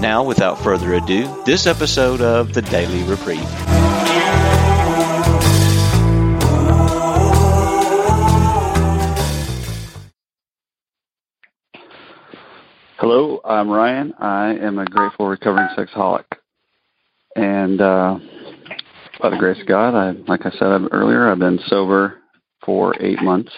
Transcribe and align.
Now, 0.00 0.22
without 0.22 0.58
further 0.62 0.94
ado, 0.94 1.42
this 1.46 1.66
episode 1.66 2.20
of 2.20 2.52
the 2.52 2.60
Daily 2.60 3.02
Reprieve. 3.04 3.40
Hello, 12.98 13.40
I'm 13.44 13.70
Ryan. 13.70 14.12
I 14.18 14.54
am 14.54 14.78
a 14.78 14.84
grateful 14.84 15.28
recovering 15.28 15.68
sexaholic. 15.76 16.24
And 17.34 17.80
uh, 17.80 18.18
by 19.20 19.30
the 19.30 19.36
grace 19.38 19.60
of 19.60 19.66
God, 19.66 19.94
I, 19.94 20.10
like 20.28 20.44
I 20.44 20.50
said 20.50 20.88
earlier, 20.92 21.30
I've 21.30 21.38
been 21.38 21.60
sober 21.68 22.18
for 22.64 22.94
eight 23.02 23.22
months. 23.22 23.52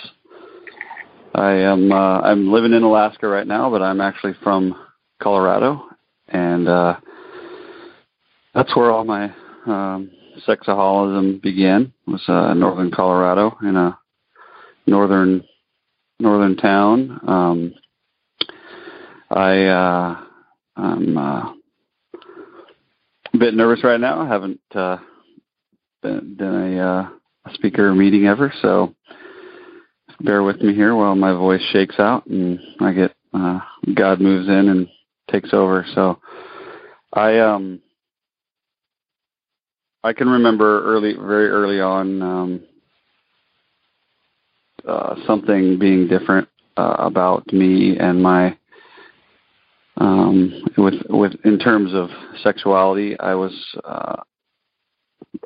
I 1.34 1.52
am 1.52 1.90
uh, 1.90 2.20
I'm 2.20 2.52
living 2.52 2.74
in 2.74 2.82
Alaska 2.82 3.26
right 3.26 3.46
now, 3.46 3.70
but 3.70 3.82
I'm 3.82 4.00
actually 4.00 4.34
from 4.42 4.76
Colorado, 5.20 5.87
and 6.28 6.68
uh, 6.68 6.96
that's 8.54 8.74
where 8.76 8.90
all 8.90 9.04
my 9.04 9.32
um, 9.66 10.10
sexaholism 10.46 11.40
began. 11.42 11.92
Was 12.06 12.22
uh, 12.28 12.54
northern 12.54 12.90
Colorado 12.90 13.56
in 13.62 13.76
a 13.76 13.98
northern 14.86 15.44
northern 16.20 16.56
town. 16.56 17.20
Um, 17.26 17.74
I 19.30 19.64
uh, 19.66 20.20
I'm 20.76 21.18
uh, 21.18 21.52
a 23.34 23.38
bit 23.38 23.54
nervous 23.54 23.84
right 23.84 24.00
now. 24.00 24.20
I 24.20 24.28
haven't 24.28 24.60
uh, 24.74 24.98
been 26.02 26.36
done 26.36 26.74
a, 26.74 26.80
uh, 26.80 27.08
speaker 27.54 27.94
meeting 27.94 28.26
ever, 28.26 28.52
so 28.60 28.94
bear 30.20 30.42
with 30.42 30.60
me 30.60 30.74
here 30.74 30.94
while 30.94 31.14
my 31.14 31.32
voice 31.32 31.62
shakes 31.72 31.98
out 31.98 32.26
and 32.26 32.58
I 32.80 32.92
get 32.92 33.14
uh, 33.32 33.60
God 33.94 34.20
moves 34.20 34.48
in 34.48 34.68
and 34.68 34.88
takes 35.30 35.52
over. 35.52 35.84
So 35.94 36.18
I 37.12 37.38
um 37.38 37.80
I 40.04 40.12
can 40.12 40.28
remember 40.28 40.84
early, 40.84 41.14
very 41.14 41.48
early 41.48 41.80
on, 41.80 42.22
um, 42.22 42.60
uh, 44.86 45.16
something 45.26 45.78
being 45.78 46.06
different 46.06 46.48
uh, 46.76 46.94
about 46.98 47.52
me 47.52 47.98
and 47.98 48.22
my 48.22 48.56
um, 49.96 50.62
with 50.76 50.94
with 51.10 51.32
in 51.44 51.58
terms 51.58 51.92
of 51.92 52.08
sexuality. 52.42 53.18
I 53.18 53.34
was 53.34 53.52
uh, 53.84 54.22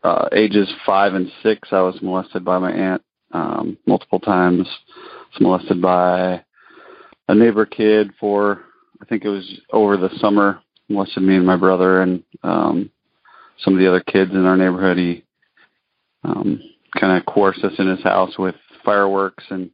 uh, 0.05 0.29
ages 0.33 0.71
five 0.85 1.15
and 1.15 1.31
six. 1.43 1.69
I 1.73 1.81
was 1.81 1.99
molested 2.03 2.45
by 2.45 2.59
my 2.59 2.73
aunt 2.73 3.03
um, 3.33 3.79
multiple 3.87 4.21
times. 4.21 4.69
Was 5.33 5.41
molested 5.41 5.81
by 5.81 6.45
a 7.29 7.35
neighbor 7.35 7.65
kid 7.65 8.11
for 8.21 8.61
I 9.03 9.05
think 9.05 9.25
it 9.25 9.29
was 9.29 9.61
over 9.73 9.97
the 9.97 10.11
summer. 10.19 10.61
Molested 10.89 11.23
me 11.23 11.37
and 11.37 11.47
my 11.47 11.57
brother 11.57 12.03
and 12.03 12.23
um, 12.43 12.91
some 13.59 13.75
of 13.75 13.81
the 13.81 13.89
other 13.89 14.01
kids 14.01 14.31
in 14.31 14.45
our 14.45 14.57
neighborhood. 14.57 14.97
He 14.97 15.25
um, 16.23 16.61
kind 16.99 17.19
of 17.19 17.27
coerced 17.27 17.65
us 17.65 17.73
in 17.79 17.89
his 17.89 18.03
house 18.03 18.39
with 18.39 18.55
fireworks 18.85 19.45
and 19.51 19.71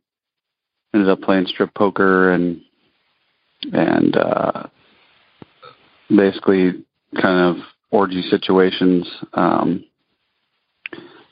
ended 0.95 1.11
up 1.11 1.21
playing 1.21 1.47
strip 1.47 1.75
poker 1.75 2.33
and 2.33 2.61
and 3.73 4.17
uh, 4.17 4.67
basically 6.09 6.85
kind 7.21 7.57
of 7.57 7.65
orgy 7.91 8.23
situations. 8.31 9.07
Um, 9.35 9.85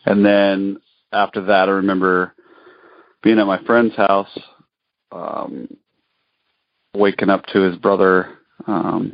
and 0.05 0.25
then 0.25 0.79
after 1.13 1.43
that, 1.47 1.69
I 1.69 1.73
remember 1.73 2.35
being 3.23 3.39
at 3.39 3.47
my 3.47 3.63
friend's 3.65 3.95
house, 3.97 4.39
um, 5.13 5.69
waking 6.97 7.31
up 7.31 7.45
to 7.47 7.61
his 7.61 7.77
brother 7.77 8.39
um, 8.67 9.13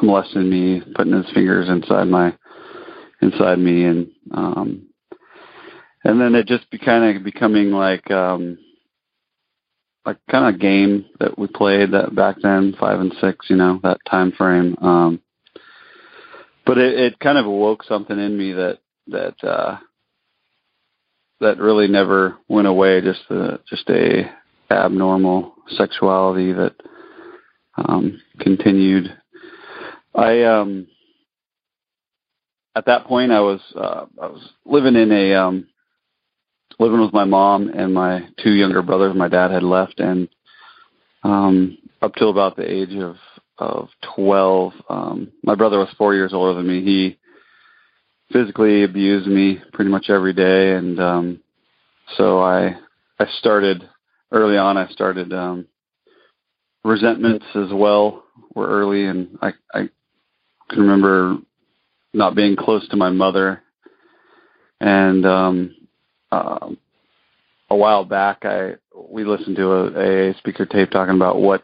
molesting 0.00 0.48
me, 0.48 0.82
putting 0.94 1.12
his 1.12 1.30
fingers 1.32 1.68
inside 1.68 2.04
my 2.04 2.36
inside 3.22 3.58
me, 3.58 3.84
and 3.84 4.08
um, 4.32 4.86
and 6.04 6.20
then 6.20 6.34
it 6.34 6.46
just 6.46 6.70
be 6.70 6.78
kind 6.78 7.16
of 7.16 7.24
becoming 7.24 7.70
like 7.70 8.10
um, 8.10 8.58
like 10.04 10.18
kind 10.30 10.54
of 10.54 10.60
game 10.60 11.06
that 11.18 11.38
we 11.38 11.46
played 11.46 11.92
that 11.92 12.14
back 12.14 12.36
then, 12.42 12.74
five 12.78 13.00
and 13.00 13.14
six, 13.20 13.46
you 13.48 13.56
know, 13.56 13.80
that 13.82 13.98
time 14.08 14.32
frame. 14.32 14.76
Um, 14.80 15.20
but 16.66 16.78
it, 16.78 16.98
it 16.98 17.18
kind 17.20 17.38
of 17.38 17.46
awoke 17.46 17.82
something 17.84 18.18
in 18.18 18.36
me 18.36 18.52
that 18.52 18.78
that 19.08 19.42
uh, 19.44 19.78
that 21.40 21.58
really 21.58 21.88
never 21.88 22.36
went 22.48 22.66
away. 22.66 23.00
Just 23.00 23.20
the 23.28 23.60
just 23.68 23.88
a 23.88 24.30
abnormal 24.70 25.54
sexuality 25.68 26.52
that 26.52 26.74
um, 27.76 28.20
continued. 28.40 29.16
I 30.14 30.42
um, 30.42 30.86
at 32.76 32.86
that 32.86 33.06
point 33.06 33.32
I 33.32 33.40
was 33.40 33.60
uh, 33.76 34.06
I 34.20 34.26
was 34.26 34.48
living 34.64 34.96
in 34.96 35.10
a 35.12 35.34
um, 35.34 35.66
living 36.78 37.00
with 37.00 37.12
my 37.12 37.24
mom 37.24 37.68
and 37.68 37.92
my 37.92 38.28
two 38.42 38.52
younger 38.52 38.82
brothers. 38.82 39.14
My 39.16 39.28
dad 39.28 39.50
had 39.50 39.62
left, 39.62 40.00
and 40.00 40.28
um, 41.22 41.78
up 42.02 42.14
till 42.14 42.30
about 42.30 42.56
the 42.56 42.70
age 42.70 42.94
of 42.94 43.16
of 43.58 43.88
twelve, 44.14 44.72
um, 44.88 45.32
my 45.42 45.54
brother 45.54 45.78
was 45.78 45.88
four 45.96 46.14
years 46.14 46.32
older 46.32 46.54
than 46.54 46.68
me. 46.68 46.84
He 46.84 47.18
physically 48.32 48.82
abused 48.84 49.26
me 49.28 49.60
pretty 49.72 49.90
much 49.90 50.06
every 50.08 50.32
day, 50.32 50.72
and 50.72 51.00
um, 51.00 51.40
so 52.16 52.40
I 52.40 52.76
I 53.18 53.26
started 53.38 53.88
early 54.34 54.58
on. 54.58 54.76
I 54.76 54.88
started 54.88 55.32
um, 55.32 55.66
resentments 56.84 57.46
as 57.54 57.72
well 57.72 58.24
were 58.54 58.68
early, 58.68 59.06
and 59.06 59.38
I 59.40 59.52
I 59.72 59.88
can 60.68 60.80
remember 60.80 61.38
not 62.12 62.34
being 62.34 62.56
close 62.56 62.86
to 62.88 62.96
my 62.96 63.10
mother, 63.10 63.62
and 64.80 65.24
um, 65.24 65.74
uh, 66.30 66.68
a 67.70 67.76
while 67.76 68.04
back 68.04 68.44
I 68.44 68.74
we 69.08 69.24
listened 69.24 69.56
to 69.56 69.72
a, 69.72 70.30
a 70.30 70.34
speaker 70.38 70.66
tape 70.66 70.90
talking 70.90 71.16
about 71.16 71.40
what 71.40 71.62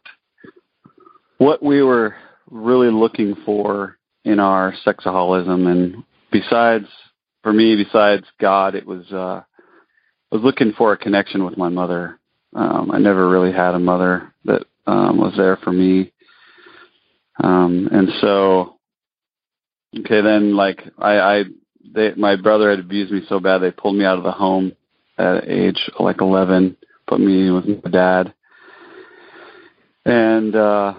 what 1.39 1.63
we 1.63 1.83
were 1.83 2.15
really 2.51 2.91
looking 2.91 3.37
for 3.45 3.97
in 4.25 4.41
our 4.41 4.75
sexaholism 4.85 5.67
and 5.67 6.05
besides 6.33 6.87
for 7.43 7.53
me 7.53 7.77
besides 7.77 8.27
God 8.41 8.75
it 8.75 8.87
was 8.87 9.11
uh 9.13 9.43
I 10.33 10.37
was 10.37 10.45
looking 10.45 10.73
for 10.73 10.93
a 10.93 10.97
connection 10.97 11.45
with 11.45 11.57
my 11.57 11.69
mother. 11.69 12.20
Um 12.55 12.91
I 12.91 12.99
never 12.99 13.29
really 13.29 13.53
had 13.53 13.75
a 13.75 13.79
mother 13.79 14.35
that 14.45 14.63
um 14.87 15.19
was 15.19 15.35
there 15.37 15.57
for 15.57 15.73
me. 15.73 16.13
Um 17.43 17.89
and 17.93 18.09
so 18.21 18.77
okay 19.99 20.21
then 20.21 20.57
like 20.57 20.83
I 20.99 21.19
I 21.19 21.45
they 21.95 22.15
my 22.15 22.37
brother 22.37 22.71
had 22.71 22.81
abused 22.81 23.13
me 23.13 23.23
so 23.29 23.41
bad 23.41 23.59
they 23.59 23.71
pulled 23.71 23.97
me 23.97 24.05
out 24.05 24.19
of 24.19 24.25
the 24.25 24.33
home 24.33 24.73
at 25.21 25.49
age 25.49 25.91
like 25.99 26.21
11, 26.21 26.77
put 27.07 27.21
me 27.21 27.51
with 27.51 27.67
my 27.67 27.91
dad, 27.91 28.35
and 30.05 30.57
uh, 30.57 30.95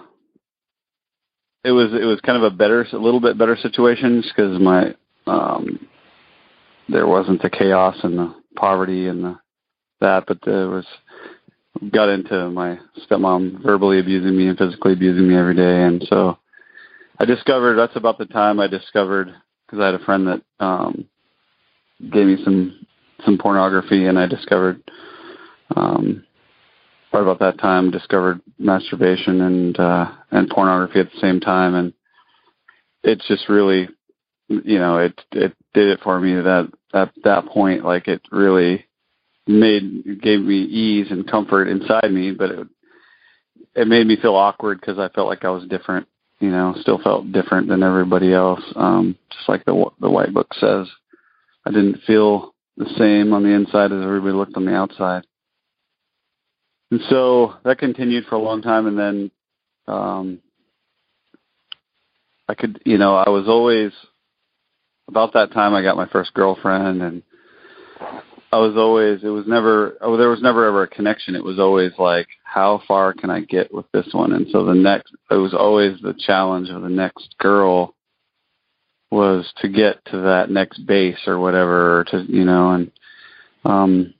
it 1.64 1.72
was 1.72 1.92
it 1.92 2.04
was 2.04 2.20
kind 2.20 2.42
of 2.42 2.52
a 2.52 2.54
better, 2.54 2.86
a 2.92 2.96
little 2.96 3.20
bit 3.20 3.38
better 3.38 3.56
situation 3.56 4.22
because 4.22 4.60
my 4.60 4.94
um, 5.26 5.88
there 6.88 7.06
wasn't 7.06 7.42
the 7.42 7.50
chaos 7.50 7.96
and 8.02 8.18
the 8.18 8.34
poverty 8.54 9.08
and 9.08 9.24
the 9.24 9.38
that, 10.00 10.24
but 10.26 10.38
there 10.44 10.68
was 10.68 10.86
got 11.90 12.08
into 12.08 12.50
my 12.50 12.78
stepmom 12.98 13.62
verbally 13.62 13.98
abusing 13.98 14.36
me 14.36 14.48
and 14.48 14.58
physically 14.58 14.92
abusing 14.92 15.28
me 15.28 15.36
every 15.36 15.54
day, 15.54 15.82
and 15.82 16.04
so 16.08 16.38
I 17.18 17.24
discovered 17.24 17.76
that's 17.76 17.96
about 17.96 18.18
the 18.18 18.26
time 18.26 18.60
I 18.60 18.66
discovered 18.66 19.34
because 19.66 19.80
I 19.80 19.86
had 19.86 19.94
a 19.94 20.04
friend 20.04 20.26
that 20.26 20.42
um, 20.64 21.06
gave 22.00 22.26
me 22.26 22.36
some 22.44 22.86
some 23.24 23.38
pornography, 23.38 24.06
and 24.06 24.18
I 24.18 24.26
discovered 24.26 24.82
um, 25.76 26.24
right 27.12 27.20
about 27.20 27.38
that 27.40 27.58
time 27.58 27.90
discovered 27.90 28.40
masturbation 28.58 29.40
and 29.42 29.78
uh, 29.78 30.10
and 30.30 30.48
pornography 30.48 31.00
at 31.00 31.10
the 31.12 31.20
same 31.20 31.40
time, 31.40 31.74
and 31.74 31.92
it's 33.02 33.26
just 33.28 33.48
really, 33.48 33.88
you 34.48 34.78
know, 34.78 34.98
it 34.98 35.20
it 35.32 35.54
did 35.74 35.88
it 35.88 36.00
for 36.02 36.18
me 36.20 36.34
that 36.34 36.70
at 36.94 37.12
that 37.24 37.46
point, 37.46 37.84
like 37.84 38.08
it 38.08 38.22
really 38.30 38.84
made 39.46 40.20
gave 40.22 40.40
me 40.40 40.62
ease 40.62 41.08
and 41.10 41.28
comfort 41.28 41.68
inside 41.68 42.10
me, 42.10 42.32
but 42.32 42.50
it 42.50 42.66
it 43.74 43.88
made 43.88 44.06
me 44.06 44.16
feel 44.20 44.34
awkward 44.34 44.80
because 44.80 44.98
I 44.98 45.08
felt 45.08 45.28
like 45.28 45.44
I 45.44 45.50
was 45.50 45.66
different 45.66 46.06
you 46.42 46.50
know, 46.50 46.74
still 46.80 46.98
felt 46.98 47.30
different 47.30 47.68
than 47.68 47.84
everybody 47.84 48.32
else. 48.32 48.62
Um, 48.74 49.16
just 49.30 49.48
like 49.48 49.64
the 49.64 49.86
the 50.00 50.10
white 50.10 50.34
book 50.34 50.52
says, 50.54 50.88
I 51.64 51.70
didn't 51.70 52.02
feel 52.04 52.52
the 52.76 52.92
same 52.98 53.32
on 53.32 53.44
the 53.44 53.50
inside 53.50 53.92
as 53.92 54.02
everybody 54.02 54.34
looked 54.34 54.56
on 54.56 54.64
the 54.64 54.74
outside. 54.74 55.22
And 56.90 57.00
so 57.08 57.54
that 57.64 57.78
continued 57.78 58.24
for 58.26 58.34
a 58.34 58.42
long 58.42 58.60
time, 58.60 58.88
and 58.88 58.98
then 58.98 59.30
um, 59.86 60.40
I 62.48 62.54
could, 62.54 62.82
you 62.84 62.98
know, 62.98 63.14
I 63.14 63.30
was 63.30 63.46
always 63.46 63.92
about 65.06 65.34
that 65.34 65.52
time 65.52 65.74
I 65.74 65.82
got 65.82 65.96
my 65.96 66.08
first 66.08 66.34
girlfriend, 66.34 67.02
and 67.02 67.22
I 68.52 68.58
was 68.58 68.76
always 68.76 69.24
it 69.24 69.28
was 69.28 69.46
never 69.46 69.96
oh 70.02 70.18
there 70.18 70.28
was 70.28 70.42
never 70.42 70.66
ever 70.66 70.82
a 70.82 70.88
connection. 70.88 71.34
It 71.34 71.42
was 71.42 71.58
always 71.58 71.92
like 71.98 72.28
how 72.44 72.82
far 72.86 73.14
can 73.14 73.30
I 73.30 73.40
get 73.40 73.72
with 73.72 73.86
this 73.92 74.08
one? 74.12 74.32
And 74.34 74.46
so 74.50 74.64
the 74.64 74.74
next 74.74 75.14
it 75.30 75.36
was 75.36 75.54
always 75.54 75.98
the 76.00 76.14
challenge 76.26 76.68
of 76.68 76.82
the 76.82 76.90
next 76.90 77.34
girl 77.38 77.94
was 79.10 79.50
to 79.62 79.68
get 79.70 80.04
to 80.06 80.18
that 80.20 80.50
next 80.50 80.86
base 80.86 81.18
or 81.26 81.38
whatever 81.38 82.00
or 82.00 82.04
to 82.04 82.24
you 82.28 82.44
know 82.44 82.72
and 82.72 82.92
um 83.64 84.14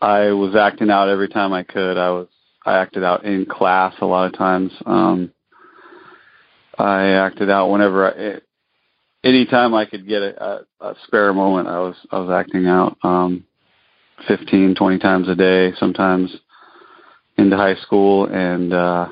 I 0.00 0.32
was 0.32 0.56
acting 0.56 0.88
out 0.88 1.10
every 1.10 1.28
time 1.28 1.52
I 1.52 1.62
could. 1.62 1.98
I 1.98 2.10
was 2.10 2.28
I 2.64 2.78
acted 2.78 3.04
out 3.04 3.24
in 3.24 3.44
class 3.44 3.94
a 4.00 4.06
lot 4.06 4.32
of 4.32 4.38
times. 4.38 4.72
Um 4.86 5.32
I 6.78 7.08
acted 7.08 7.50
out 7.50 7.70
whenever 7.70 8.06
I 8.08 8.40
anytime 9.22 9.74
I 9.74 9.84
could 9.84 10.08
get 10.08 10.22
a, 10.22 10.42
a, 10.80 10.86
a 10.86 10.94
spare 11.06 11.32
moment, 11.32 11.68
I 11.68 11.78
was 11.80 11.96
I 12.10 12.18
was 12.18 12.30
acting 12.30 12.66
out 12.66 12.96
um, 13.02 13.44
15, 14.28 14.74
20 14.74 14.98
times 14.98 15.28
a 15.28 15.34
day, 15.34 15.72
sometimes 15.78 16.34
into 17.36 17.56
high 17.56 17.76
school, 17.76 18.26
and 18.26 18.72
uh, 18.72 19.08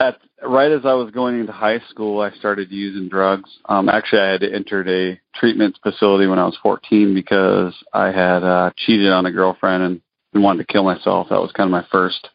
at 0.00 0.18
right 0.42 0.70
as 0.70 0.84
I 0.84 0.94
was 0.94 1.10
going 1.10 1.38
into 1.40 1.52
high 1.52 1.80
school, 1.90 2.20
I 2.20 2.30
started 2.32 2.70
using 2.70 3.08
drugs. 3.08 3.50
Um, 3.66 3.88
actually, 3.88 4.22
I 4.22 4.32
had 4.32 4.42
entered 4.42 4.88
a 4.88 5.20
treatment 5.38 5.78
facility 5.82 6.26
when 6.26 6.38
I 6.38 6.44
was 6.44 6.58
14 6.62 7.14
because 7.14 7.74
I 7.92 8.06
had 8.06 8.42
uh, 8.42 8.70
cheated 8.76 9.10
on 9.10 9.26
a 9.26 9.32
girlfriend 9.32 9.82
and, 9.82 10.00
and 10.32 10.42
wanted 10.42 10.66
to 10.66 10.72
kill 10.72 10.84
myself. 10.84 11.28
That 11.30 11.40
was 11.40 11.52
kind 11.52 11.68
of 11.68 11.72
my 11.72 11.86
first 11.90 12.28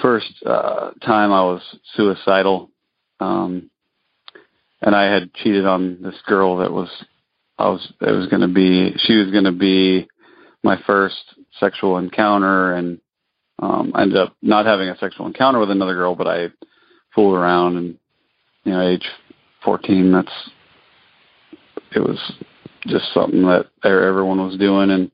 first 0.00 0.32
uh, 0.44 0.92
time 1.04 1.32
I 1.32 1.42
was 1.42 1.62
suicidal. 1.94 2.70
Um, 3.20 3.70
and 4.80 4.96
I 4.96 5.04
had 5.04 5.32
cheated 5.34 5.64
on 5.64 6.02
this 6.02 6.20
girl 6.26 6.56
that 6.58 6.72
was 6.72 6.88
I 7.62 7.68
was 7.68 7.92
it 8.00 8.10
was 8.10 8.26
going 8.26 8.42
to 8.42 8.48
be 8.48 8.92
she 8.98 9.16
was 9.16 9.30
going 9.30 9.44
to 9.44 9.52
be 9.52 10.08
my 10.64 10.78
first 10.84 11.22
sexual 11.60 11.98
encounter 11.98 12.74
and 12.74 13.00
um 13.60 13.92
I 13.94 14.02
ended 14.02 14.18
up 14.18 14.34
not 14.42 14.66
having 14.66 14.88
a 14.88 14.98
sexual 14.98 15.26
encounter 15.26 15.60
with 15.60 15.70
another 15.70 15.94
girl 15.94 16.16
but 16.16 16.26
I 16.26 16.48
fooled 17.14 17.36
around 17.36 17.76
and 17.76 17.98
you 18.64 18.72
know 18.72 18.88
age 18.88 19.06
14 19.64 20.10
that's 20.12 20.50
it 21.94 22.00
was 22.00 22.18
just 22.86 23.12
something 23.14 23.42
that 23.42 23.66
everyone 23.84 24.38
was 24.38 24.58
doing 24.58 24.90
and 24.90 25.10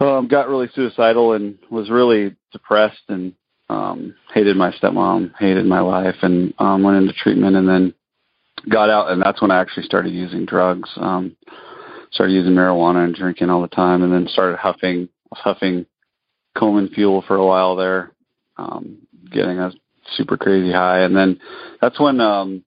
um 0.00 0.28
got 0.28 0.48
really 0.48 0.68
suicidal 0.74 1.32
and 1.32 1.58
was 1.72 1.90
really 1.90 2.36
depressed 2.52 3.02
and 3.08 3.34
um 3.68 4.14
hated 4.32 4.56
my 4.56 4.70
stepmom, 4.72 5.32
hated 5.40 5.66
my 5.66 5.80
life 5.80 6.16
and 6.22 6.54
um 6.60 6.84
went 6.84 6.98
into 6.98 7.12
treatment 7.12 7.56
and 7.56 7.68
then 7.68 7.92
got 8.68 8.90
out 8.90 9.10
and 9.10 9.22
that's 9.22 9.40
when 9.40 9.50
I 9.50 9.60
actually 9.60 9.84
started 9.84 10.12
using 10.12 10.44
drugs. 10.44 10.90
Um 10.96 11.36
started 12.10 12.32
using 12.32 12.52
marijuana 12.52 13.04
and 13.04 13.14
drinking 13.14 13.50
all 13.50 13.62
the 13.62 13.68
time 13.68 14.02
and 14.02 14.12
then 14.12 14.26
started 14.28 14.58
huffing 14.58 15.08
huffing 15.32 15.86
Coleman 16.56 16.88
fuel 16.88 17.22
for 17.26 17.36
a 17.36 17.46
while 17.46 17.76
there, 17.76 18.12
um, 18.56 19.06
getting 19.30 19.58
a 19.58 19.70
super 20.16 20.36
crazy 20.36 20.72
high 20.72 21.00
and 21.00 21.14
then 21.14 21.38
that's 21.80 22.00
when 22.00 22.20
um 22.20 22.64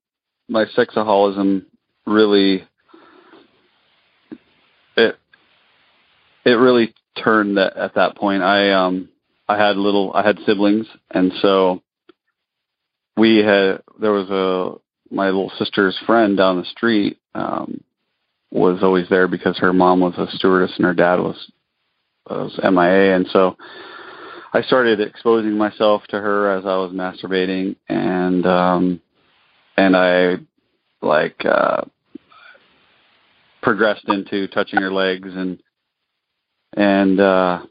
my 0.47 0.65
sexaholism 0.77 1.65
really 2.05 2.63
it 4.95 5.17
it 6.45 6.51
really 6.51 6.93
turned 7.23 7.57
that 7.57 7.75
at 7.77 7.95
that 7.95 8.15
point. 8.15 8.43
I 8.43 8.71
um 8.71 9.09
I 9.47 9.57
had 9.57 9.77
little 9.77 10.11
I 10.13 10.25
had 10.25 10.39
siblings 10.45 10.87
and 11.09 11.31
so 11.41 11.81
we 13.17 13.37
had 13.37 13.81
there 13.99 14.11
was 14.11 14.29
a 14.29 14.79
my 15.11 15.25
little 15.25 15.51
sister's 15.57 15.97
friend 16.05 16.37
down 16.37 16.57
the 16.57 16.65
street 16.65 17.19
um 17.35 17.83
was 18.51 18.79
always 18.81 19.07
there 19.09 19.27
because 19.27 19.57
her 19.57 19.73
mom 19.73 19.99
was 19.99 20.13
a 20.17 20.27
stewardess 20.35 20.73
and 20.77 20.85
her 20.85 20.93
dad 20.93 21.19
was 21.19 21.51
was 22.29 22.59
MIA 22.63 23.15
and 23.15 23.27
so 23.31 23.55
I 24.53 24.61
started 24.61 24.99
exposing 24.99 25.57
myself 25.57 26.03
to 26.09 26.19
her 26.19 26.51
as 26.57 26.65
I 26.65 26.75
was 26.77 26.91
masturbating 26.91 27.75
and 27.87 28.45
um 28.45 29.01
and 29.77 29.95
I 29.95 30.35
like 31.01 31.43
uh 31.45 31.81
progressed 33.61 34.07
into 34.07 34.47
touching 34.47 34.81
her 34.81 34.91
legs 34.91 35.29
and 35.33 35.61
and 36.75 37.19
uh 37.19 37.65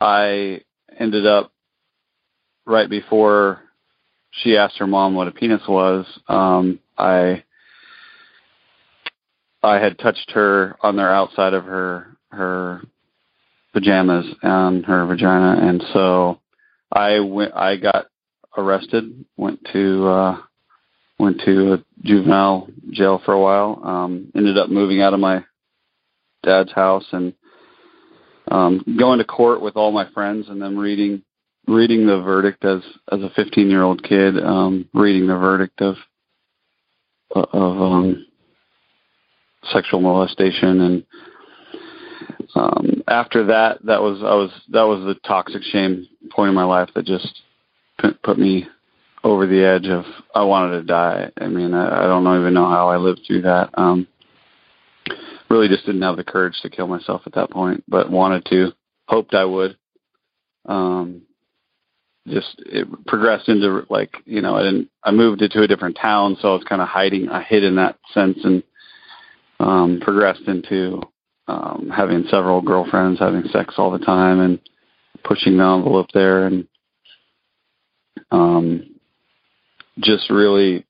I 0.00 0.60
ended 0.98 1.26
up 1.26 1.52
right 2.66 2.88
before 2.88 3.63
she 4.42 4.56
asked 4.56 4.78
her 4.78 4.86
mom 4.86 5.14
what 5.14 5.28
a 5.28 5.32
penis 5.32 5.62
was. 5.68 6.06
Um, 6.28 6.80
I 6.98 7.44
I 9.62 9.78
had 9.78 9.98
touched 9.98 10.30
her 10.32 10.76
on 10.82 10.96
their 10.96 11.12
outside 11.12 11.54
of 11.54 11.64
her 11.64 12.16
her 12.30 12.82
pajamas 13.72 14.26
and 14.42 14.84
her 14.84 15.06
vagina, 15.06 15.66
and 15.66 15.82
so 15.92 16.40
I 16.92 17.20
went. 17.20 17.54
I 17.54 17.76
got 17.76 18.06
arrested. 18.56 19.24
Went 19.36 19.60
to 19.72 20.06
uh, 20.06 20.38
went 21.18 21.40
to 21.44 21.74
a 21.74 21.84
juvenile 22.02 22.68
jail 22.90 23.20
for 23.24 23.32
a 23.32 23.40
while. 23.40 23.80
Um, 23.84 24.32
ended 24.34 24.58
up 24.58 24.68
moving 24.68 25.00
out 25.00 25.14
of 25.14 25.20
my 25.20 25.44
dad's 26.42 26.72
house 26.72 27.06
and 27.12 27.32
um, 28.50 28.96
going 28.98 29.18
to 29.18 29.24
court 29.24 29.62
with 29.62 29.76
all 29.76 29.90
my 29.90 30.10
friends 30.10 30.48
and 30.48 30.60
them 30.60 30.76
reading 30.76 31.22
reading 31.66 32.06
the 32.06 32.20
verdict 32.20 32.64
as 32.64 32.82
as 33.10 33.22
a 33.22 33.30
15 33.30 33.70
year 33.70 33.82
old 33.82 34.02
kid, 34.02 34.38
um, 34.42 34.88
reading 34.94 35.26
the 35.26 35.36
verdict 35.36 35.80
of 35.80 35.96
of 37.34 37.80
um, 37.80 38.26
sexual 39.72 40.00
molestation 40.00 40.80
and 40.80 41.06
um, 42.54 43.02
after 43.08 43.46
that 43.46 43.84
that 43.84 44.00
was 44.00 44.20
I 44.22 44.34
was 44.34 44.50
that 44.70 44.82
was 44.82 45.04
the 45.04 45.20
toxic 45.26 45.62
shame 45.62 46.06
point 46.30 46.50
in 46.50 46.54
my 46.54 46.64
life 46.64 46.90
that 46.94 47.04
just 47.04 47.42
put 48.22 48.38
me 48.38 48.66
over 49.24 49.46
the 49.46 49.64
edge 49.64 49.86
of 49.86 50.04
I 50.34 50.44
wanted 50.44 50.80
to 50.80 50.82
die. 50.82 51.30
I 51.40 51.46
mean 51.48 51.74
I, 51.74 52.04
I 52.04 52.06
don't 52.06 52.40
even 52.40 52.54
know 52.54 52.68
how 52.68 52.88
I 52.88 52.96
lived 52.96 53.22
through 53.26 53.42
that. 53.42 53.70
Um, 53.74 54.06
really 55.50 55.68
just 55.68 55.86
didn't 55.86 56.02
have 56.02 56.16
the 56.16 56.24
courage 56.24 56.60
to 56.62 56.70
kill 56.70 56.86
myself 56.86 57.22
at 57.26 57.34
that 57.34 57.50
point, 57.50 57.84
but 57.88 58.10
wanted 58.10 58.44
to, 58.46 58.72
hoped 59.08 59.34
I 59.34 59.44
would. 59.44 59.76
Um, 60.66 61.22
just 62.28 62.62
it 62.66 62.88
progressed 63.06 63.48
into 63.48 63.84
like 63.90 64.14
you 64.24 64.40
know 64.40 64.56
I 64.56 64.62
didn't 64.62 64.88
I 65.02 65.10
moved 65.10 65.42
into 65.42 65.62
a 65.62 65.68
different 65.68 65.98
town, 66.00 66.36
so 66.40 66.50
I 66.50 66.54
was 66.54 66.64
kind 66.64 66.80
of 66.80 66.88
hiding. 66.88 67.28
I 67.28 67.42
hid 67.42 67.64
in 67.64 67.76
that 67.76 67.98
sense 68.12 68.38
and 68.44 68.62
um, 69.60 70.00
progressed 70.00 70.46
into 70.46 71.02
um, 71.48 71.90
having 71.94 72.24
several 72.30 72.62
girlfriends, 72.62 73.18
having 73.20 73.44
sex 73.52 73.74
all 73.76 73.90
the 73.90 74.04
time, 74.04 74.40
and 74.40 74.58
pushing 75.22 75.56
the 75.56 75.64
envelope 75.64 76.08
there, 76.14 76.46
and 76.46 76.66
um, 78.30 78.94
just 79.98 80.30
really 80.30 80.86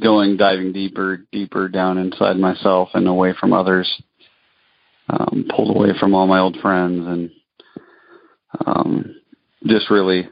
going 0.00 0.36
diving 0.36 0.72
deeper, 0.72 1.24
deeper 1.32 1.68
down 1.68 1.98
inside 1.98 2.36
myself 2.36 2.90
and 2.94 3.06
away 3.06 3.34
from 3.38 3.52
others. 3.52 4.02
Um, 5.08 5.46
pulled 5.54 5.76
away 5.76 5.90
from 6.00 6.14
all 6.14 6.26
my 6.26 6.38
old 6.38 6.56
friends 6.62 7.06
and 7.06 7.30
um, 8.64 9.16
just 9.66 9.90
really, 9.90 10.28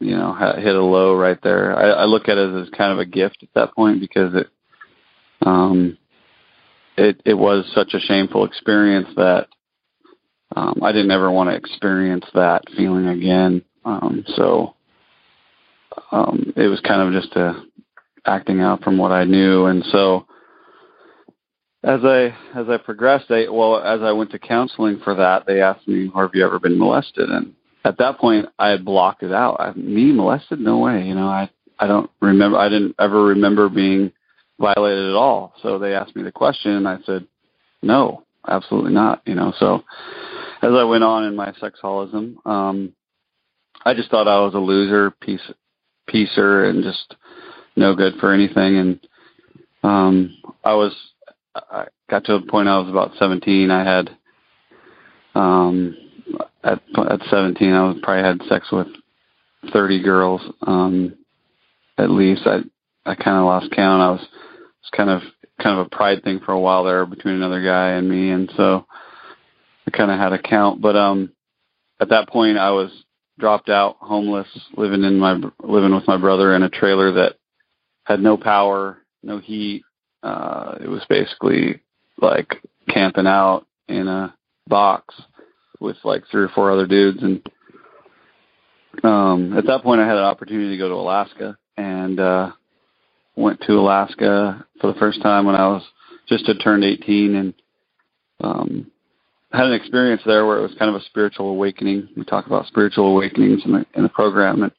you 0.00 0.16
know, 0.16 0.34
hit 0.34 0.74
a 0.74 0.82
low 0.82 1.14
right 1.14 1.38
there. 1.42 1.76
I, 1.76 2.02
I 2.02 2.04
look 2.04 2.28
at 2.28 2.38
it 2.38 2.54
as 2.54 2.70
kind 2.70 2.92
of 2.92 2.98
a 2.98 3.06
gift 3.06 3.38
at 3.42 3.48
that 3.54 3.74
point 3.74 4.00
because 4.00 4.34
it, 4.34 4.48
um, 5.44 5.98
it 6.96 7.20
it 7.24 7.34
was 7.34 7.70
such 7.74 7.94
a 7.94 8.00
shameful 8.00 8.44
experience 8.44 9.08
that 9.16 9.48
um, 10.54 10.80
I 10.82 10.92
didn't 10.92 11.10
ever 11.10 11.30
want 11.30 11.50
to 11.50 11.56
experience 11.56 12.26
that 12.34 12.64
feeling 12.76 13.08
again. 13.08 13.62
Um, 13.84 14.24
so 14.36 14.74
um, 16.10 16.52
it 16.56 16.68
was 16.68 16.80
kind 16.80 17.14
of 17.14 17.22
just 17.22 17.34
a 17.36 17.62
acting 18.24 18.60
out 18.60 18.82
from 18.82 18.98
what 18.98 19.12
I 19.12 19.24
knew, 19.24 19.66
and 19.66 19.84
so 19.90 20.26
as 21.84 22.00
I 22.04 22.26
as 22.54 22.68
I 22.68 22.76
progressed, 22.76 23.30
I 23.30 23.48
well 23.48 23.82
as 23.82 24.00
I 24.02 24.12
went 24.12 24.30
to 24.32 24.38
counseling 24.38 25.00
for 25.02 25.14
that, 25.16 25.46
they 25.46 25.60
asked 25.60 25.88
me, 25.88 26.10
"Have 26.14 26.30
you 26.34 26.44
ever 26.44 26.58
been 26.58 26.78
molested?" 26.78 27.28
And 27.28 27.54
at 27.84 27.98
that 27.98 28.18
point, 28.18 28.46
I 28.58 28.68
had 28.68 28.84
blocked 28.84 29.22
it 29.22 29.32
out. 29.32 29.56
I, 29.60 29.72
me 29.72 30.12
molested? 30.12 30.60
No 30.60 30.78
way. 30.78 31.02
You 31.04 31.14
know, 31.14 31.28
I 31.28 31.50
I 31.78 31.86
don't 31.86 32.10
remember. 32.20 32.58
I 32.58 32.68
didn't 32.68 32.94
ever 32.98 33.24
remember 33.24 33.68
being 33.68 34.12
violated 34.58 35.08
at 35.08 35.14
all. 35.14 35.54
So 35.62 35.78
they 35.78 35.94
asked 35.94 36.14
me 36.14 36.22
the 36.22 36.32
question, 36.32 36.72
and 36.72 36.88
I 36.88 36.98
said, 37.04 37.26
"No, 37.82 38.24
absolutely 38.46 38.92
not." 38.92 39.22
You 39.26 39.34
know, 39.34 39.52
so 39.58 39.82
as 40.62 40.72
I 40.72 40.84
went 40.84 41.04
on 41.04 41.24
in 41.24 41.34
my 41.34 41.52
sexaholism, 41.60 42.36
um, 42.46 42.92
I 43.84 43.94
just 43.94 44.10
thought 44.10 44.28
I 44.28 44.40
was 44.40 44.54
a 44.54 44.58
loser, 44.58 45.10
piece 45.10 45.40
piecer, 46.08 46.64
and 46.68 46.84
just 46.84 47.16
no 47.76 47.94
good 47.94 48.14
for 48.20 48.32
anything. 48.32 48.76
And 48.76 49.00
um, 49.82 50.36
I 50.64 50.74
was, 50.74 50.94
I 51.54 51.86
got 52.08 52.24
to 52.26 52.34
a 52.34 52.46
point 52.46 52.68
I 52.68 52.78
was 52.78 52.88
about 52.88 53.12
17. 53.18 53.70
I 53.70 53.84
had, 53.84 54.10
um, 55.34 55.96
at 56.64 56.80
at 56.96 57.20
17, 57.30 57.72
I 57.72 57.88
was 57.88 57.98
probably 58.02 58.22
had 58.22 58.48
sex 58.48 58.70
with 58.70 58.88
30 59.72 60.02
girls, 60.02 60.40
um, 60.66 61.16
at 61.98 62.10
least. 62.10 62.42
I 62.46 62.60
I 63.04 63.14
kind 63.14 63.38
of 63.38 63.44
lost 63.44 63.72
count. 63.72 64.02
I 64.02 64.10
was, 64.10 64.20
it's 64.80 64.90
kind 64.96 65.10
of 65.10 65.22
kind 65.60 65.78
of 65.78 65.86
a 65.86 65.90
pride 65.90 66.22
thing 66.22 66.40
for 66.40 66.52
a 66.52 66.60
while 66.60 66.84
there 66.84 67.06
between 67.06 67.34
another 67.34 67.62
guy 67.62 67.90
and 67.90 68.08
me, 68.08 68.30
and 68.30 68.50
so 68.56 68.86
I 69.86 69.90
kind 69.90 70.10
of 70.10 70.18
had 70.18 70.32
a 70.32 70.38
count. 70.38 70.80
But 70.80 70.96
um, 70.96 71.32
at 72.00 72.10
that 72.10 72.28
point, 72.28 72.58
I 72.58 72.70
was 72.70 72.90
dropped 73.38 73.68
out, 73.68 73.96
homeless, 74.00 74.48
living 74.76 75.04
in 75.04 75.18
my 75.18 75.40
living 75.62 75.94
with 75.94 76.06
my 76.06 76.16
brother 76.16 76.54
in 76.54 76.62
a 76.62 76.70
trailer 76.70 77.12
that 77.12 77.36
had 78.04 78.20
no 78.20 78.36
power, 78.36 78.98
no 79.22 79.38
heat. 79.38 79.82
Uh, 80.22 80.78
it 80.80 80.88
was 80.88 81.04
basically 81.08 81.80
like 82.20 82.62
camping 82.88 83.26
out 83.26 83.66
in 83.88 84.06
a 84.06 84.34
box 84.68 85.14
with 85.82 85.96
like 86.04 86.22
three 86.30 86.42
or 86.44 86.48
four 86.48 86.70
other 86.70 86.86
dudes 86.86 87.22
and 87.22 87.42
um 89.04 89.56
at 89.56 89.66
that 89.66 89.82
point 89.82 90.00
I 90.00 90.06
had 90.06 90.16
an 90.16 90.24
opportunity 90.24 90.70
to 90.70 90.78
go 90.78 90.88
to 90.88 90.94
Alaska 90.94 91.58
and 91.76 92.18
uh 92.20 92.52
went 93.36 93.60
to 93.62 93.72
Alaska 93.74 94.66
for 94.80 94.92
the 94.92 94.98
first 94.98 95.22
time 95.22 95.46
when 95.46 95.54
I 95.54 95.68
was 95.68 95.82
just 96.28 96.46
had 96.46 96.60
turned 96.62 96.84
18 96.84 97.34
and 97.34 97.54
um 98.40 98.90
had 99.52 99.66
an 99.66 99.72
experience 99.72 100.22
there 100.24 100.46
where 100.46 100.58
it 100.58 100.62
was 100.62 100.74
kind 100.78 100.88
of 100.88 101.00
a 101.00 101.04
spiritual 101.04 101.50
awakening. 101.50 102.08
We 102.16 102.24
talk 102.24 102.46
about 102.46 102.66
spiritual 102.66 103.06
awakenings 103.14 103.62
in 103.64 103.72
the 103.72 103.86
in 103.94 104.02
the 104.02 104.08
program 104.08 104.62
and 104.62 104.72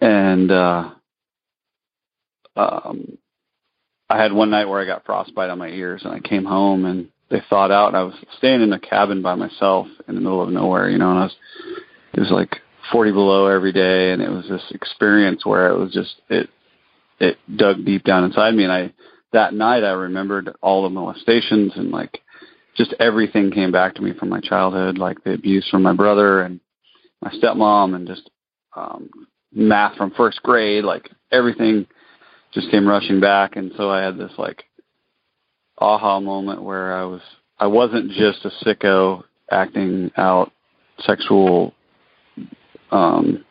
and 0.00 0.50
uh 0.50 0.90
um 2.56 3.18
I 4.08 4.22
had 4.22 4.32
one 4.32 4.50
night 4.50 4.66
where 4.66 4.80
I 4.80 4.86
got 4.86 5.04
frostbite 5.04 5.50
on 5.50 5.58
my 5.58 5.68
ears 5.68 6.02
and 6.04 6.12
I 6.12 6.20
came 6.20 6.44
home 6.44 6.84
and 6.84 7.08
they 7.30 7.42
thought 7.50 7.70
out 7.70 7.88
and 7.88 7.96
I 7.96 8.02
was 8.02 8.14
staying 8.38 8.62
in 8.62 8.72
a 8.72 8.78
cabin 8.78 9.22
by 9.22 9.34
myself 9.34 9.86
in 10.08 10.14
the 10.14 10.20
middle 10.20 10.42
of 10.42 10.50
nowhere, 10.50 10.88
you 10.88 10.98
know, 10.98 11.10
and 11.10 11.18
I 11.18 11.24
was 11.24 11.36
it 12.14 12.20
was 12.20 12.30
like 12.30 12.56
40 12.92 13.12
below 13.12 13.46
every 13.46 13.72
day 13.72 14.12
and 14.12 14.22
it 14.22 14.30
was 14.30 14.48
this 14.48 14.62
experience 14.70 15.44
where 15.44 15.68
it 15.68 15.78
was 15.78 15.92
just 15.92 16.16
it 16.28 16.48
it 17.18 17.38
dug 17.56 17.84
deep 17.84 18.04
down 18.04 18.24
inside 18.24 18.54
me 18.54 18.64
and 18.64 18.72
I 18.72 18.92
that 19.32 19.54
night 19.54 19.82
I 19.82 19.90
remembered 19.90 20.54
all 20.62 20.82
the 20.82 20.90
molestations 20.90 21.72
and 21.76 21.90
like 21.90 22.20
just 22.76 22.94
everything 23.00 23.50
came 23.50 23.72
back 23.72 23.94
to 23.94 24.02
me 24.02 24.12
from 24.12 24.28
my 24.28 24.40
childhood, 24.40 24.98
like 24.98 25.24
the 25.24 25.32
abuse 25.32 25.66
from 25.70 25.82
my 25.82 25.94
brother 25.94 26.42
and 26.42 26.60
my 27.22 27.30
stepmom 27.30 27.94
and 27.94 28.06
just 28.06 28.30
um 28.76 29.10
math 29.52 29.96
from 29.96 30.12
first 30.12 30.42
grade, 30.42 30.84
like 30.84 31.10
everything 31.32 31.86
just 32.52 32.70
came 32.70 32.86
rushing 32.86 33.18
back 33.18 33.56
and 33.56 33.72
so 33.76 33.90
I 33.90 34.02
had 34.02 34.16
this 34.16 34.32
like 34.38 34.64
aha 35.78 36.20
moment 36.20 36.62
where 36.62 36.96
I 36.96 37.04
was 37.04 37.20
I 37.58 37.66
wasn't 37.66 38.12
just 38.12 38.44
a 38.44 38.50
sicko 38.64 39.24
acting 39.50 40.10
out 40.16 40.52
sexual 41.00 41.74
um 42.90 43.44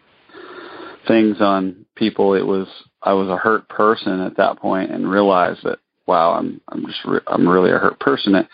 things 1.07 1.37
on 1.39 1.85
people. 1.95 2.33
It 2.33 2.45
was 2.45 2.67
I 3.01 3.13
was 3.13 3.29
a 3.29 3.37
hurt 3.37 3.67
person 3.69 4.21
at 4.21 4.37
that 4.37 4.57
point 4.57 4.91
and 4.91 5.09
realized 5.09 5.61
that 5.63 5.79
wow 6.07 6.33
I'm 6.33 6.61
I'm 6.69 6.85
just 6.85 6.99
re- 7.05 7.19
I'm 7.27 7.47
really 7.47 7.71
a 7.71 7.77
hurt 7.77 7.99
person. 7.99 8.35
It 8.35 8.47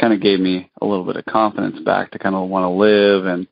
kind 0.00 0.12
of 0.12 0.20
gave 0.20 0.40
me 0.40 0.70
a 0.80 0.86
little 0.86 1.04
bit 1.04 1.16
of 1.16 1.24
confidence 1.26 1.80
back 1.80 2.10
to 2.12 2.18
kind 2.18 2.34
of 2.34 2.48
want 2.48 2.64
to 2.64 2.68
live 2.68 3.26
and 3.26 3.46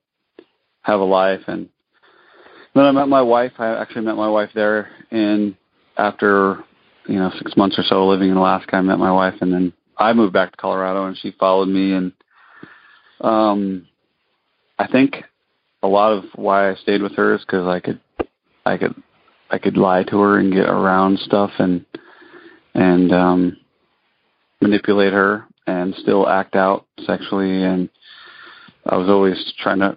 have 0.83 1.01
a 1.01 1.05
life. 1.05 1.43
And 1.49 1.69
then 2.75 2.85
I 2.85 2.93
met 2.93 3.09
my 3.09 3.23
wife 3.23 3.53
I 3.59 3.69
actually 3.69 4.05
met 4.07 4.17
my 4.17 4.29
wife 4.29 4.51
there 4.55 4.91
and 5.11 5.57
after 5.97 6.65
you 7.09 7.19
know 7.19 7.31
six 7.39 7.57
months 7.57 7.79
or 7.79 7.83
so 7.83 8.07
living 8.07 8.31
in 8.31 8.37
Alaska 8.37 8.77
I 8.77 8.81
met 8.81 8.99
my 8.99 9.13
wife 9.13 9.35
and 9.41 9.53
then 9.53 9.73
I 9.97 10.13
moved 10.13 10.33
back 10.33 10.51
to 10.51 10.57
Colorado 10.57 11.07
and 11.07 11.17
she 11.17 11.33
followed 11.33 11.69
me 11.69 11.93
and 11.93 12.13
um 13.21 13.87
I 14.79 14.87
think 14.87 15.25
a 15.83 15.89
lot 15.89 16.13
of 16.13 16.25
why 16.35 16.71
I 16.71 16.75
stayed 16.75 17.03
with 17.03 17.15
her 17.17 17.35
is 17.35 17.41
because 17.41 17.67
I 17.67 17.81
could, 17.81 18.01
I 18.65 18.77
could, 18.77 18.95
I 19.51 19.59
could 19.59 19.77
lie 19.77 20.03
to 20.05 20.19
her 20.21 20.39
and 20.39 20.53
get 20.53 20.69
around 20.69 21.19
stuff 21.21 21.51
and 21.59 21.85
and 22.75 23.13
um, 23.13 23.57
manipulate 24.61 25.13
her 25.13 25.47
and 25.67 25.95
still 25.95 26.29
act 26.29 26.57
out 26.57 26.87
sexually. 27.07 27.63
And 27.63 27.89
I 28.85 28.97
was 28.97 29.09
always 29.09 29.55
trying 29.59 29.79
to, 29.79 29.97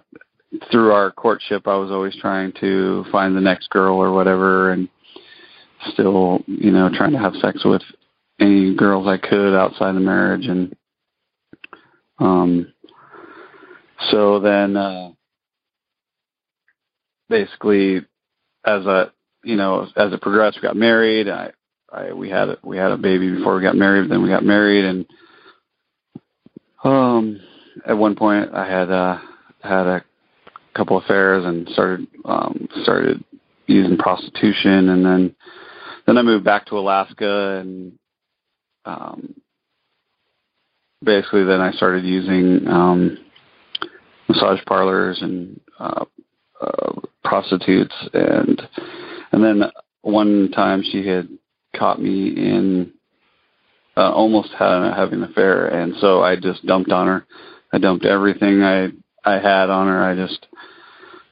through 0.70 0.92
our 0.92 1.10
courtship, 1.10 1.68
I 1.68 1.76
was 1.76 1.90
always 1.90 2.16
trying 2.16 2.52
to 2.60 3.04
find 3.12 3.36
the 3.36 3.40
next 3.40 3.68
girl 3.68 3.96
or 3.96 4.12
whatever, 4.12 4.72
and 4.72 4.88
still, 5.92 6.40
you 6.46 6.70
know, 6.70 6.90
trying 6.92 7.12
to 7.12 7.18
have 7.18 7.34
sex 7.36 7.64
with 7.64 7.82
any 8.38 8.74
girls 8.74 9.06
I 9.06 9.18
could 9.18 9.54
outside 9.54 9.94
the 9.94 10.00
marriage 10.00 10.46
and 10.46 10.74
um 12.18 12.72
so 14.10 14.40
then 14.40 14.76
uh 14.76 15.10
basically 17.28 17.98
as 18.64 18.84
a 18.86 19.12
you 19.42 19.56
know 19.56 19.86
as 19.96 20.12
it 20.12 20.20
progressed 20.22 20.56
we 20.56 20.62
got 20.62 20.76
married. 20.76 21.28
I 21.28 21.52
i 21.92 22.12
we 22.12 22.28
had 22.30 22.48
a 22.50 22.58
we 22.62 22.76
had 22.76 22.92
a 22.92 22.96
baby 22.96 23.30
before 23.30 23.56
we 23.56 23.62
got 23.62 23.76
married 23.76 24.10
then 24.10 24.22
we 24.22 24.28
got 24.28 24.44
married 24.44 24.84
and 24.84 25.06
um 26.84 27.40
at 27.86 27.96
one 27.96 28.16
point 28.16 28.52
i 28.54 28.66
had 28.66 28.90
uh 28.90 29.18
had 29.62 29.86
a 29.86 30.04
couple 30.74 30.98
affairs 30.98 31.44
and 31.44 31.68
started 31.70 32.06
um 32.24 32.68
started 32.82 33.22
using 33.66 33.96
prostitution 33.96 34.88
and 34.90 35.04
then 35.04 35.34
then 36.06 36.18
i 36.18 36.22
moved 36.22 36.44
back 36.44 36.66
to 36.66 36.78
alaska 36.78 37.58
and 37.60 37.92
um 38.84 39.34
basically 41.04 41.44
then 41.44 41.60
i 41.60 41.70
started 41.72 42.04
using 42.04 42.66
um 42.68 43.18
massage 44.28 44.60
parlors 44.66 45.18
and 45.22 45.60
uh 45.78 46.04
uh, 46.60 46.92
prostitutes 47.24 47.94
and 48.12 48.60
and 49.32 49.42
then 49.42 49.62
one 50.02 50.50
time 50.54 50.82
she 50.82 51.06
had 51.06 51.28
caught 51.76 52.00
me 52.00 52.28
in 52.28 52.92
uh, 53.96 54.10
almost 54.12 54.50
had, 54.58 54.92
having 54.94 55.22
an 55.22 55.30
affair 55.30 55.68
and 55.68 55.94
so 56.00 56.22
I 56.22 56.36
just 56.36 56.64
dumped 56.66 56.90
on 56.90 57.06
her. 57.06 57.26
I 57.72 57.78
dumped 57.78 58.04
everything 58.04 58.62
I 58.62 58.88
I 59.24 59.34
had 59.34 59.70
on 59.70 59.86
her. 59.86 60.02
I 60.02 60.14
just 60.14 60.46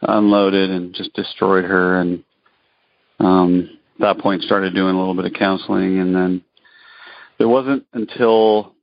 unloaded 0.03 0.71
and 0.71 0.95
just 0.95 1.13
destroyed 1.15 1.65
her 1.65 2.01
and 2.01 2.25
um 3.21 3.78
that 3.99 4.19
point 4.19 4.43
started 4.43 4.75
doing 4.75 4.95
a 4.95 4.99
little 4.99 5.15
bit 5.15 5.25
of 5.25 5.33
counseling 5.33 5.99
and 5.99 6.15
then 6.15 6.43
it 7.39 7.47
wasn't 7.47 7.85
until 7.93 8.75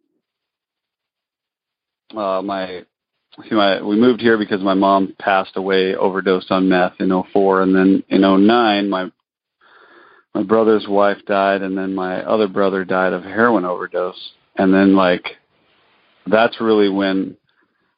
uh 2.16 2.42
my 2.42 2.86
see 3.44 3.56
my 3.56 3.82
we 3.82 3.96
moved 3.96 4.22
here 4.22 4.38
because 4.38 4.62
my 4.62 4.74
mom 4.74 5.14
passed 5.20 5.56
away 5.56 5.96
overdosed 5.96 6.52
on 6.52 6.70
meth 6.70 6.94
in 7.00 7.12
'04, 7.34 7.62
and 7.62 7.76
then 7.76 8.04
in 8.10 8.22
'09 8.22 8.90
my 8.90 9.12
my 10.34 10.44
brother's 10.44 10.86
wife 10.88 11.18
died 11.26 11.62
and 11.62 11.78
then 11.78 11.96
my 11.96 12.22
other 12.24 12.48
brother 12.48 12.84
died 12.84 13.14
of 13.14 13.24
heroin 13.24 13.66
overdose. 13.66 14.32
And 14.58 14.74
then 14.74 14.96
like 14.96 15.38
that's 16.28 16.60
really 16.60 16.90
when 16.90 17.38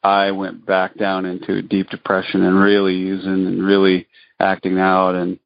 I 0.02 0.30
went 0.30 0.64
back 0.64 0.96
down 0.96 1.24
into 1.24 1.62
deep 1.62 1.90
depression 1.90 2.44
and 2.44 2.56
really 2.56 2.94
using 2.94 3.46
and 3.46 3.62
really 3.62 4.06
acting 4.40 4.78
out 4.78 5.14
and 5.14 5.38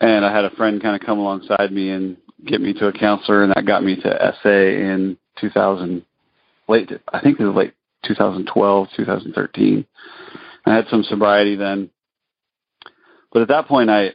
and 0.00 0.24
I 0.24 0.34
had 0.34 0.44
a 0.44 0.50
friend 0.50 0.80
kind 0.80 0.94
of 1.00 1.04
come 1.04 1.18
alongside 1.18 1.72
me 1.72 1.90
and 1.90 2.16
get 2.44 2.60
me 2.60 2.72
to 2.74 2.86
a 2.86 2.92
counselor 2.92 3.42
and 3.42 3.52
that 3.54 3.66
got 3.66 3.82
me 3.82 3.96
to 3.96 4.34
SA 4.42 4.48
in 4.48 5.16
2000 5.40 6.04
late 6.68 6.90
I 7.12 7.20
think 7.20 7.40
it 7.40 7.44
was 7.44 7.54
late 7.54 7.74
2012, 8.04 8.88
2013. 8.96 9.86
I 10.66 10.74
had 10.74 10.86
some 10.88 11.02
sobriety 11.02 11.56
then. 11.56 11.90
But 13.32 13.42
at 13.42 13.48
that 13.48 13.66
point 13.66 13.90
I 13.90 14.14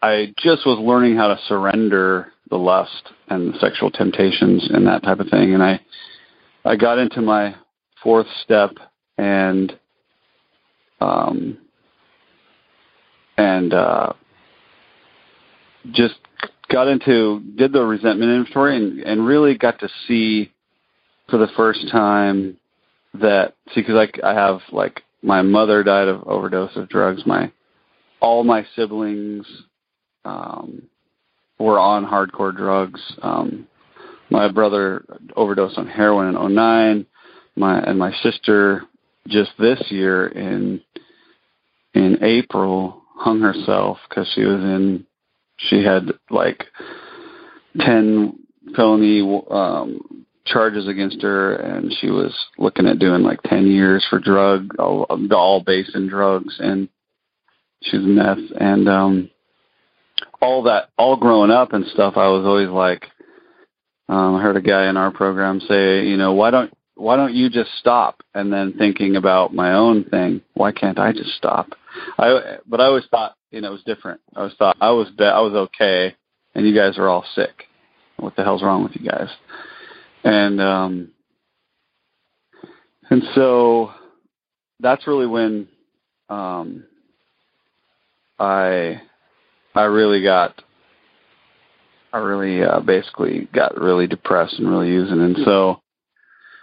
I 0.00 0.34
just 0.38 0.66
was 0.66 0.78
learning 0.80 1.16
how 1.16 1.28
to 1.28 1.38
surrender 1.46 2.32
the 2.50 2.56
lust 2.56 3.10
and 3.28 3.54
the 3.54 3.58
sexual 3.58 3.90
temptations 3.90 4.68
and 4.70 4.86
that 4.86 5.02
type 5.02 5.20
of 5.20 5.28
thing 5.28 5.54
and 5.54 5.62
I 5.62 5.80
I 6.64 6.76
got 6.76 6.98
into 6.98 7.20
my 7.20 7.54
fourth 8.02 8.26
step 8.42 8.70
and 9.18 9.78
um 11.00 11.58
and 13.36 13.72
uh 13.74 14.12
just 15.90 16.14
got 16.68 16.88
into 16.88 17.40
did 17.56 17.72
the 17.72 17.82
resentment 17.82 18.30
inventory 18.30 18.76
and 18.76 19.00
and 19.00 19.26
really 19.26 19.56
got 19.56 19.78
to 19.80 19.88
see 20.06 20.50
for 21.28 21.36
the 21.38 21.48
first 21.56 21.90
time 21.90 22.56
that 23.14 23.54
see 23.74 23.80
because 23.80 23.94
like 23.94 24.20
I 24.24 24.34
have 24.34 24.60
like 24.70 25.02
my 25.22 25.42
mother 25.42 25.82
died 25.82 26.08
of 26.08 26.26
overdose 26.26 26.76
of 26.76 26.88
drugs. 26.88 27.22
My 27.26 27.52
all 28.20 28.44
my 28.44 28.66
siblings 28.76 29.46
um, 30.24 30.82
were 31.58 31.78
on 31.78 32.04
hardcore 32.04 32.56
drugs. 32.56 33.00
Um, 33.22 33.66
my 34.30 34.50
brother 34.50 35.04
overdosed 35.36 35.78
on 35.78 35.86
heroin 35.86 36.34
in 36.34 36.54
'09. 36.54 37.06
My 37.56 37.80
and 37.80 37.98
my 37.98 38.12
sister 38.22 38.84
just 39.28 39.50
this 39.58 39.82
year 39.90 40.28
in 40.28 40.80
in 41.94 42.22
April 42.22 43.02
hung 43.14 43.40
herself 43.40 43.98
because 44.08 44.30
she 44.34 44.42
was 44.42 44.60
in 44.60 45.06
she 45.68 45.82
had 45.82 46.12
like 46.30 46.64
ten 47.78 48.38
felony 48.76 49.20
um 49.50 50.24
charges 50.44 50.88
against 50.88 51.22
her 51.22 51.54
and 51.54 51.92
she 52.00 52.08
was 52.10 52.34
looking 52.58 52.86
at 52.86 52.98
doing 52.98 53.22
like 53.22 53.40
10 53.44 53.68
years 53.68 54.04
for 54.10 54.18
drug 54.18 54.74
all, 54.76 55.06
all 55.30 55.62
based 55.62 55.94
in 55.94 56.08
drugs 56.08 56.56
and 56.58 56.88
she 57.82 57.96
was 57.96 58.06
meth. 58.06 58.60
And 58.60 58.88
um 58.88 59.30
all 60.40 60.64
that 60.64 60.88
all 60.98 61.16
growing 61.16 61.52
up 61.52 61.72
and 61.72 61.86
stuff 61.86 62.14
i 62.16 62.26
was 62.26 62.44
always 62.44 62.68
like 62.68 63.06
um 64.08 64.34
i 64.34 64.42
heard 64.42 64.56
a 64.56 64.60
guy 64.60 64.88
in 64.88 64.96
our 64.96 65.12
program 65.12 65.60
say 65.60 66.04
you 66.04 66.16
know 66.16 66.32
why 66.32 66.50
don't 66.50 66.72
why 66.94 67.16
don't 67.16 67.34
you 67.34 67.48
just 67.48 67.70
stop? 67.78 68.22
And 68.34 68.52
then 68.52 68.74
thinking 68.78 69.16
about 69.16 69.54
my 69.54 69.72
own 69.72 70.04
thing 70.04 70.40
why 70.54 70.72
can't 70.72 70.98
i 70.98 71.12
just 71.12 71.30
stop? 71.30 71.70
I 72.18 72.58
but 72.66 72.80
i 72.80 72.86
always 72.86 73.06
thought 73.10 73.36
you 73.52 73.60
know 73.60 73.68
it 73.68 73.72
was 73.72 73.84
different. 73.84 74.20
I 74.34 74.42
was 74.42 74.54
thought 74.58 74.76
i 74.80 74.90
was 74.90 75.08
i 75.18 75.40
was 75.40 75.52
okay 75.52 76.16
and 76.54 76.66
you 76.66 76.74
guys 76.74 76.98
are 76.98 77.08
all 77.08 77.24
sick. 77.34 77.64
What 78.18 78.36
the 78.36 78.44
hell's 78.44 78.62
wrong 78.62 78.82
with 78.82 78.96
you 78.96 79.08
guys? 79.08 79.28
And 80.24 80.60
um 80.60 81.12
and 83.10 83.22
so 83.34 83.92
that's 84.80 85.06
really 85.06 85.26
when 85.26 85.68
um 86.28 86.84
I 88.38 89.00
I 89.74 89.84
really 89.84 90.22
got 90.22 90.60
I 92.12 92.18
really 92.18 92.62
uh, 92.62 92.80
basically 92.80 93.48
got 93.54 93.80
really 93.80 94.06
depressed 94.06 94.58
and 94.58 94.68
really 94.68 94.88
using. 94.88 95.20
And 95.20 95.36
so 95.44 95.80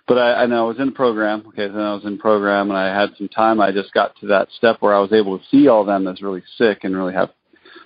but 0.09 0.17
I, 0.17 0.43
I 0.43 0.45
know 0.45 0.65
I 0.65 0.67
was 0.67 0.79
in 0.79 0.87
the 0.87 0.91
program 0.91 1.45
okay 1.47 1.67
then 1.67 1.79
I 1.79 1.93
was 1.93 2.03
in 2.03 2.17
program 2.17 2.69
and 2.69 2.77
I 2.77 2.87
had 2.87 3.11
some 3.17 3.29
time 3.29 3.61
I 3.61 3.71
just 3.71 3.93
got 3.93 4.13
to 4.19 4.27
that 4.27 4.49
step 4.57 4.77
where 4.81 4.93
I 4.93 4.99
was 4.99 5.13
able 5.13 5.39
to 5.39 5.45
see 5.49 5.69
all 5.69 5.85
them 5.85 6.03
that's 6.03 6.21
really 6.21 6.43
sick 6.57 6.79
and 6.83 6.97
really 6.97 7.13
have 7.13 7.29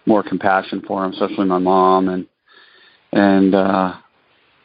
more 0.07 0.23
compassion 0.23 0.81
for 0.87 1.03
them 1.03 1.13
especially 1.13 1.45
my 1.45 1.59
mom 1.59 2.09
and 2.09 2.25
and 3.11 3.53
uh 3.53 3.93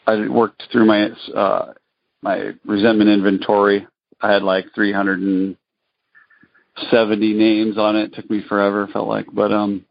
I 0.09 0.27
worked 0.27 0.65
through 0.73 0.87
my 0.87 1.11
uh, 1.37 1.75
my 2.23 2.53
resentment 2.65 3.11
inventory. 3.11 3.87
I 4.23 4.33
had 4.33 4.43
like 4.43 4.65
370 4.75 7.35
names 7.35 7.77
on 7.77 7.95
it. 7.95 8.05
it. 8.05 8.15
Took 8.15 8.31
me 8.31 8.43
forever, 8.49 8.89
felt 8.91 9.07
like, 9.07 9.27
but 9.31 9.53
um, 9.53 9.85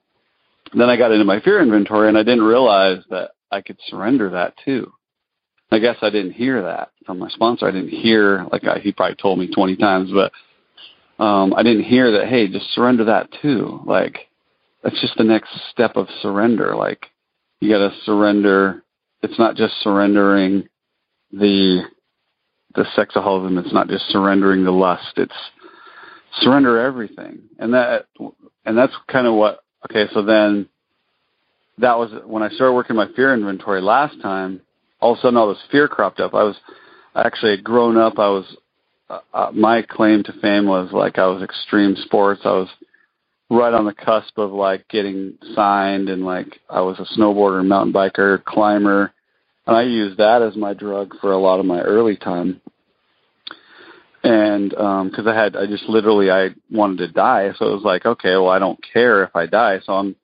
then 0.73 0.89
I 0.89 0.97
got 0.97 1.11
into 1.11 1.23
my 1.23 1.39
fear 1.39 1.61
inventory, 1.61 2.07
and 2.07 2.17
I 2.17 2.23
didn't 2.23 2.45
realize 2.45 3.03
that 3.11 3.33
I 3.51 3.61
could 3.61 3.77
surrender 3.87 4.31
that 4.31 4.55
too. 4.65 4.91
I 5.71 5.79
guess 5.79 5.97
I 6.01 6.09
didn't 6.09 6.33
hear 6.33 6.61
that 6.63 6.91
from 7.05 7.19
my 7.19 7.29
sponsor. 7.29 7.67
I 7.67 7.71
didn't 7.71 7.89
hear 7.89 8.45
like 8.51 8.63
I, 8.65 8.79
he 8.79 8.91
probably 8.91 9.15
told 9.15 9.39
me 9.39 9.47
20 9.53 9.75
times, 9.75 10.11
but 10.11 10.31
um, 11.23 11.53
I 11.53 11.63
didn't 11.63 11.83
hear 11.83 12.11
that. 12.11 12.27
Hey, 12.27 12.47
just 12.47 12.73
surrender 12.73 13.05
that 13.05 13.29
too. 13.41 13.81
Like 13.85 14.27
that's 14.83 14.99
just 15.01 15.17
the 15.17 15.23
next 15.23 15.49
step 15.71 15.95
of 15.95 16.07
surrender. 16.21 16.75
Like 16.75 17.07
you 17.59 17.69
got 17.69 17.79
to 17.79 17.95
surrender 18.03 18.83
it's 19.21 19.39
not 19.39 19.55
just 19.55 19.73
surrendering 19.81 20.67
the 21.31 21.83
the 22.75 22.85
sexaholism. 22.95 23.57
It's 23.57 23.73
not 23.73 23.87
just 23.87 24.05
surrendering 24.09 24.63
the 24.63 24.71
lust. 24.71 25.13
It's 25.17 25.33
surrender 26.41 26.79
everything, 26.79 27.41
and 27.59 27.73
that 27.73 28.05
and 28.65 28.77
that's 28.77 28.93
kind 29.07 29.27
of 29.27 29.33
what. 29.33 29.63
Okay, 29.89 30.11
so 30.13 30.23
then 30.23 30.67
that 31.77 31.97
was 31.97 32.11
when 32.25 32.43
I 32.43 32.49
started 32.49 32.73
working 32.73 32.95
my 32.95 33.07
fear 33.15 33.33
inventory 33.33 33.81
last 33.81 34.21
time. 34.21 34.61
All 34.99 35.13
of 35.13 35.19
a 35.19 35.21
sudden, 35.21 35.37
all 35.37 35.49
this 35.49 35.63
fear 35.71 35.87
cropped 35.87 36.19
up. 36.19 36.33
I 36.33 36.43
was 36.43 36.55
actually 37.15 37.51
had 37.51 37.63
grown 37.63 37.97
up. 37.97 38.19
I 38.19 38.29
was 38.29 38.57
uh, 39.09 39.19
uh, 39.33 39.51
my 39.53 39.81
claim 39.81 40.23
to 40.23 40.33
fame 40.41 40.65
was 40.65 40.91
like 40.91 41.17
I 41.17 41.27
was 41.27 41.43
extreme 41.43 41.95
sports. 41.95 42.41
I 42.43 42.51
was 42.51 42.69
right 43.49 43.73
on 43.73 43.85
the 43.85 43.93
cusp 43.93 44.37
of 44.37 44.51
like 44.51 44.87
getting 44.89 45.37
signed 45.55 46.09
and 46.09 46.25
like 46.25 46.59
I 46.69 46.81
was 46.81 46.99
a 46.99 47.19
snowboarder, 47.19 47.65
mountain 47.65 47.93
biker, 47.93 48.43
climber, 48.43 49.13
and 49.65 49.75
I 49.75 49.83
used 49.83 50.17
that 50.17 50.41
as 50.41 50.55
my 50.55 50.73
drug 50.73 51.13
for 51.21 51.31
a 51.31 51.37
lot 51.37 51.59
of 51.59 51.65
my 51.65 51.81
early 51.81 52.15
time. 52.15 52.61
And 54.23 54.71
because 54.71 55.19
um, 55.19 55.27
I 55.27 55.35
had, 55.35 55.55
I 55.55 55.67
just 55.67 55.83
literally, 55.83 56.31
I 56.31 56.49
wanted 56.71 56.97
to 56.97 57.07
die, 57.09 57.51
so 57.57 57.67
it 57.67 57.73
was 57.73 57.83
like, 57.83 58.05
okay, 58.05 58.31
well, 58.31 58.49
I 58.49 58.59
don't 58.59 58.79
care 58.93 59.23
if 59.23 59.35
I 59.35 59.45
die, 59.45 59.79
so 59.85 59.93
I'm, 59.93 60.15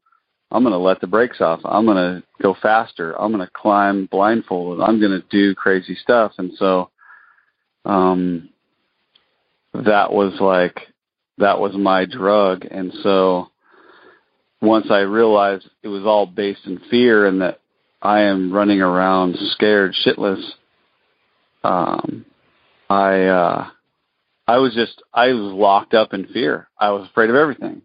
I'm 0.53 0.61
going 0.63 0.73
to 0.73 0.77
let 0.77 1.01
the 1.01 1.07
brakes 1.07 1.41
off. 1.41 1.61
I'm 1.65 1.85
going 1.85 1.97
to 1.97 2.23
go 2.41 2.55
faster. 2.61 3.19
I'm 3.19 3.33
going 3.33 3.45
to 3.45 3.51
climb 3.53 4.05
blindfolded. 4.05 4.83
I'm 4.83 4.99
going 4.99 5.19
to 5.19 5.25
do 5.31 5.55
crazy 5.55 5.95
stuff, 5.95 6.33
and 6.37 6.51
so, 6.57 6.91
um, 7.85 8.49
that 9.73 10.13
was 10.13 10.39
like, 10.39 10.79
that 11.39 11.59
was 11.59 11.73
my 11.75 12.05
drug, 12.05 12.65
and 12.69 12.93
so 13.01 13.49
once 14.61 14.87
I 14.91 14.99
realized 14.99 15.67
it 15.81 15.89
was 15.89 16.05
all 16.05 16.27
based 16.27 16.65
in 16.65 16.79
fear 16.89 17.25
and 17.25 17.41
that 17.41 17.59
I 18.01 18.21
am 18.21 18.53
running 18.53 18.81
around 18.81 19.35
scared 19.51 19.93
shitless. 20.05 20.41
Um, 21.63 22.25
I 22.89 23.23
uh, 23.23 23.67
I 24.47 24.57
was 24.57 24.73
just 24.73 25.01
I 25.13 25.27
was 25.33 25.53
locked 25.53 25.93
up 25.93 26.13
in 26.13 26.27
fear. 26.27 26.69
I 26.77 26.91
was 26.91 27.07
afraid 27.09 27.29
of 27.29 27.35
everything 27.35 27.81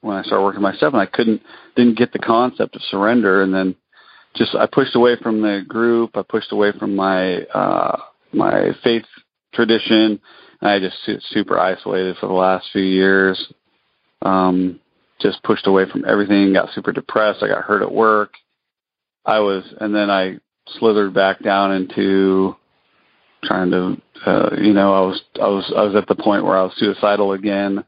when 0.00 0.16
I 0.16 0.22
started 0.22 0.44
working 0.44 0.62
myself, 0.62 0.94
and 0.94 1.02
I 1.02 1.06
couldn't 1.06 1.42
didn't 1.76 1.98
get 1.98 2.12
the 2.12 2.18
concept 2.18 2.76
of 2.76 2.82
surrender. 2.90 3.42
And 3.42 3.52
then 3.52 3.74
just 4.34 4.54
I 4.54 4.66
pushed 4.66 4.94
away 4.94 5.16
from 5.22 5.42
the 5.42 5.64
group. 5.66 6.16
I 6.16 6.22
pushed 6.22 6.52
away 6.52 6.72
from 6.78 6.96
my 6.96 7.42
uh, 7.42 8.00
my 8.32 8.70
faith 8.82 9.04
tradition. 9.52 10.20
And 10.60 10.70
I 10.70 10.78
just 10.78 10.96
super 11.30 11.58
isolated 11.58 12.16
for 12.18 12.26
the 12.26 12.32
last 12.32 12.68
few 12.72 12.82
years. 12.82 13.52
Um, 14.22 14.80
just 15.20 15.42
pushed 15.42 15.66
away 15.66 15.84
from 15.90 16.04
everything. 16.06 16.52
Got 16.52 16.72
super 16.74 16.92
depressed. 16.92 17.42
I 17.42 17.48
got 17.48 17.64
hurt 17.64 17.82
at 17.82 17.92
work. 17.92 18.34
I 19.24 19.40
was, 19.40 19.64
and 19.80 19.94
then 19.94 20.10
I 20.10 20.38
slithered 20.78 21.12
back 21.14 21.42
down 21.42 21.72
into 21.72 22.56
trying 23.44 23.70
to, 23.70 23.96
uh, 24.26 24.50
you 24.58 24.72
know, 24.72 24.92
I 24.92 25.00
was, 25.00 25.22
I 25.40 25.46
was, 25.46 25.72
I 25.76 25.82
was 25.82 25.94
at 25.94 26.06
the 26.08 26.14
point 26.14 26.44
where 26.44 26.56
I 26.56 26.62
was 26.62 26.72
suicidal 26.76 27.32
again. 27.32 27.84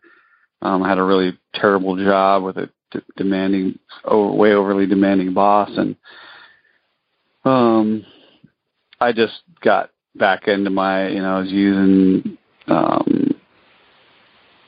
Um, 0.63 0.83
I 0.83 0.89
had 0.89 0.99
a 0.99 1.03
really 1.03 1.39
terrible 1.55 1.97
job 1.97 2.45
with 2.45 2.57
a 2.57 2.71
d- 2.93 3.01
demanding, 3.17 3.79
oh, 4.05 4.35
way 4.35 4.53
overly 4.53 4.87
demanding 4.87 5.35
boss, 5.35 5.71
and 5.77 5.97
um, 7.45 8.07
I 9.01 9.13
just 9.13 9.43
got 9.61 9.91
back 10.15 10.47
into 10.47 10.71
my, 10.71 11.09
you 11.09 11.21
know, 11.21 11.37
I 11.37 11.41
was 11.41 11.51
using 11.51 12.39
um, 12.69 13.35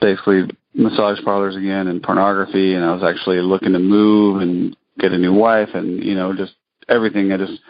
basically 0.00 0.50
massage 0.74 1.22
parlors 1.24 1.56
again 1.56 1.86
and 1.86 2.02
pornography, 2.02 2.74
and 2.74 2.84
I 2.84 2.92
was 2.92 3.04
actually 3.04 3.40
looking 3.40 3.72
to 3.72 3.78
move 3.78 4.42
and 4.42 4.76
get 4.98 5.12
a 5.12 5.18
new 5.18 5.32
wife 5.34 5.70
and 5.74 6.02
you 6.02 6.14
know 6.14 6.34
just 6.34 6.54
everything. 6.88 7.32
I 7.32 7.36
just 7.36 7.60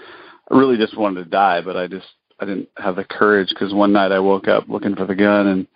I 0.51 0.57
really 0.57 0.77
just 0.77 0.97
wanted 0.97 1.25
to 1.25 1.31
die 1.31 1.61
but 1.61 1.77
i 1.77 1.87
just 1.87 2.07
i 2.41 2.45
didn't 2.45 2.69
have 2.77 2.97
the 2.97 3.05
courage 3.05 3.49
because 3.49 3.73
one 3.73 3.93
night 3.93 4.13
i 4.13 4.19
woke 4.19 4.49
up 4.49 4.69
looking 4.69 4.95
for 4.95 5.07
the 5.07 5.15
gun 5.15 5.47
and 5.47 5.67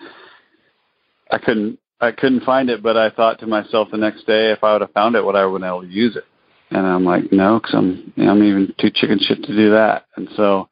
i 1.31 1.39
couldn't 1.39 1.79
i 2.01 2.11
couldn't 2.11 2.45
find 2.45 2.71
it 2.71 2.83
but 2.83 2.97
i 2.97 3.11
thought 3.11 3.39
to 3.39 3.47
myself 3.47 3.89
the 3.91 3.97
next 3.97 4.27
day 4.27 4.51
if 4.53 4.63
i 4.63 4.73
would 4.73 4.81
have 4.81 4.93
found 4.93 5.15
it 5.15 5.25
would 5.25 5.37
i 5.37 5.45
would 5.45 5.63
to 5.63 5.87
use 5.89 6.17
it 6.17 6.25
and 6.71 6.87
i'm 6.87 7.05
like 7.05 7.33
no 7.33 7.59
because 7.59 7.75
i'm 7.75 8.13
i'm 8.19 8.43
even 8.43 8.73
too 8.79 8.91
chicken 8.95 9.19
shit 9.21 9.43
to 9.43 9.57
do 9.57 9.71
that 9.71 10.07
and 10.17 10.29
so 10.37 10.69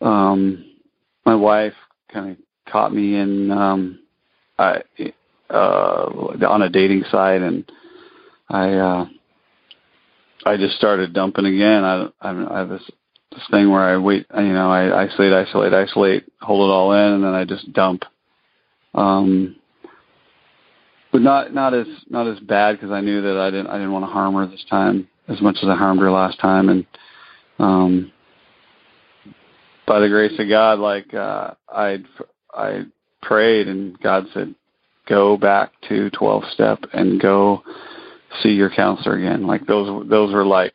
um 0.00 0.64
my 1.24 1.34
wife 1.34 1.74
kind 2.12 2.30
of 2.30 2.36
caught 2.72 2.92
me 2.92 3.16
in 3.16 3.50
um 3.50 3.98
i 4.58 4.80
uh 5.50 6.06
on 6.48 6.62
a 6.62 6.68
dating 6.70 7.04
site 7.10 7.42
and 7.42 7.70
i 8.48 8.72
uh 8.74 9.06
I 10.44 10.56
just 10.56 10.76
started 10.76 11.12
dumping 11.12 11.46
again. 11.46 11.84
I 11.84 12.08
I, 12.20 12.54
I 12.54 12.58
have 12.60 12.68
this 12.68 12.90
this 13.32 13.42
thing 13.50 13.70
where 13.70 13.82
I 13.82 13.96
wait, 13.98 14.26
you 14.34 14.52
know, 14.52 14.70
I 14.70 15.04
isolate, 15.04 15.32
isolate, 15.32 15.72
isolate, 15.72 16.24
hold 16.40 16.68
it 16.68 16.72
all 16.72 16.92
in, 16.92 17.12
and 17.14 17.24
then 17.24 17.34
I 17.34 17.44
just 17.44 17.72
dump. 17.72 18.04
Um, 18.94 19.56
but 21.12 21.22
not 21.22 21.52
not 21.52 21.74
as 21.74 21.86
not 22.08 22.26
as 22.26 22.38
bad 22.40 22.76
because 22.76 22.90
I 22.90 23.00
knew 23.00 23.22
that 23.22 23.38
I 23.38 23.50
didn't 23.50 23.68
I 23.68 23.74
didn't 23.74 23.92
want 23.92 24.04
to 24.04 24.10
harm 24.10 24.34
her 24.34 24.46
this 24.46 24.64
time 24.68 25.08
as 25.28 25.40
much 25.40 25.56
as 25.62 25.68
I 25.68 25.76
harmed 25.76 26.00
her 26.00 26.10
last 26.10 26.38
time, 26.40 26.68
and 26.68 26.86
um, 27.58 28.12
by 29.86 30.00
the 30.00 30.08
grace 30.08 30.38
of 30.38 30.48
God, 30.48 30.78
like 30.78 31.12
uh, 31.14 31.52
I 31.68 31.98
I 32.54 32.84
prayed 33.22 33.68
and 33.68 33.98
God 34.00 34.26
said, 34.32 34.54
go 35.08 35.36
back 35.36 35.72
to 35.88 36.10
twelve 36.10 36.44
step 36.52 36.78
and 36.92 37.20
go 37.20 37.62
see 38.42 38.50
your 38.50 38.70
counselor 38.70 39.16
again. 39.16 39.46
Like 39.46 39.66
those 39.66 40.08
those 40.08 40.32
were 40.32 40.46
like 40.46 40.74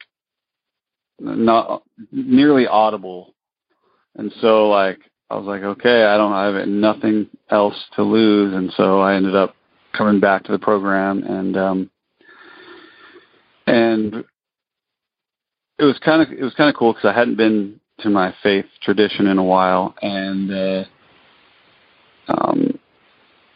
not 1.20 1.84
nearly 2.12 2.68
audible. 2.68 3.34
And 4.16 4.32
so 4.42 4.70
like 4.70 5.00
I 5.30 5.38
was 5.38 5.46
like, 5.46 5.64
okay, 5.64 6.04
I 6.04 6.18
don't 6.18 6.34
I 6.34 6.46
have 6.46 6.68
nothing 6.68 7.28
else 7.50 7.82
to 7.96 8.04
lose 8.04 8.54
and 8.54 8.72
so 8.76 9.00
I 9.02 9.16
ended 9.16 9.36
up 9.36 9.56
coming 9.98 10.20
back 10.20 10.44
to 10.44 10.52
the 10.52 10.60
program 10.60 11.24
and 11.24 11.58
um 11.58 11.90
and 13.68 14.24
it 15.78 15.84
was 15.84 15.98
kind 16.04 16.22
of 16.22 16.32
it 16.32 16.44
was 16.44 16.54
kind 16.54 16.70
of 16.70 16.76
cool 16.76 16.94
because 16.94 17.10
I 17.10 17.18
hadn't 17.18 17.38
been 17.38 17.80
to 18.00 18.10
my 18.10 18.34
faith 18.44 18.66
tradition 18.82 19.28
in 19.28 19.38
a 19.38 19.44
while 19.44 19.96
and 20.02 20.52
uh 20.52 20.84
um 22.28 22.80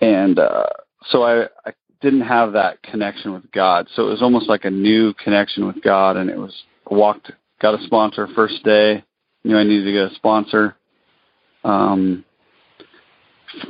and 0.02 0.40
uh 0.40 0.68
so 1.10 1.24
I, 1.24 1.44
I 1.66 1.74
didn't 2.02 2.22
have 2.22 2.54
that 2.54 2.82
connection 2.84 3.34
with 3.34 3.50
God. 3.52 3.88
So 3.96 4.08
it 4.08 4.12
was 4.12 4.22
almost 4.22 4.48
like 4.48 4.66
a 4.66 4.70
new 4.70 5.14
connection 5.16 5.68
with 5.68 5.82
God, 5.82 6.18
and 6.18 6.30
it 6.30 6.38
was 6.38 6.54
walked, 6.90 7.32
got 7.62 7.80
a 7.80 7.84
sponsor 7.86 8.28
first 8.36 8.64
day. 8.64 9.04
Knew 9.44 9.58
I 9.58 9.64
needed 9.64 9.86
to 9.86 9.92
get 9.92 10.12
a 10.12 10.16
sponsor. 10.16 10.76
Um, 11.64 12.24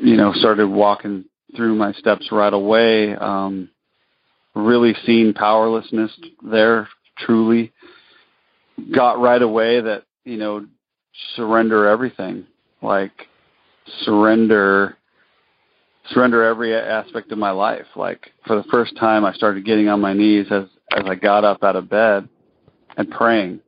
you 0.02 0.18
know, 0.18 0.34
started 0.34 0.68
walking 0.68 1.26
through 1.56 1.76
my 1.76 1.94
steps 1.94 2.30
right 2.32 2.54
away. 2.54 3.16
Um, 3.16 3.70
really 4.56 4.94
seen 5.06 5.34
powerlessness 5.34 6.12
there, 6.44 6.88
truly. 7.18 7.72
Got 8.94 9.20
right 9.20 9.42
away 9.42 9.82
that, 9.82 10.04
you 10.26 10.38
know, 10.38 10.66
surrender 11.36 11.88
everything. 11.88 12.46
Like, 12.82 13.28
surrender 14.04 14.96
surrender 16.12 16.44
every 16.44 16.76
aspect 16.76 17.32
of 17.32 17.38
my 17.38 17.52
life. 17.52 17.86
Like 17.96 18.32
for 18.46 18.56
the 18.56 18.68
first 18.70 18.96
time, 18.98 19.26
I 19.26 19.34
started 19.34 19.66
getting 19.66 19.90
on 19.90 20.02
my 20.02 20.14
knees 20.14 20.48
as 20.52 20.66
as 20.92 21.04
I 21.06 21.16
got 21.16 21.44
up 21.44 21.64
out 21.64 21.76
of 21.76 21.90
bed 21.90 22.28
and 22.98 23.10
praying 23.12 23.60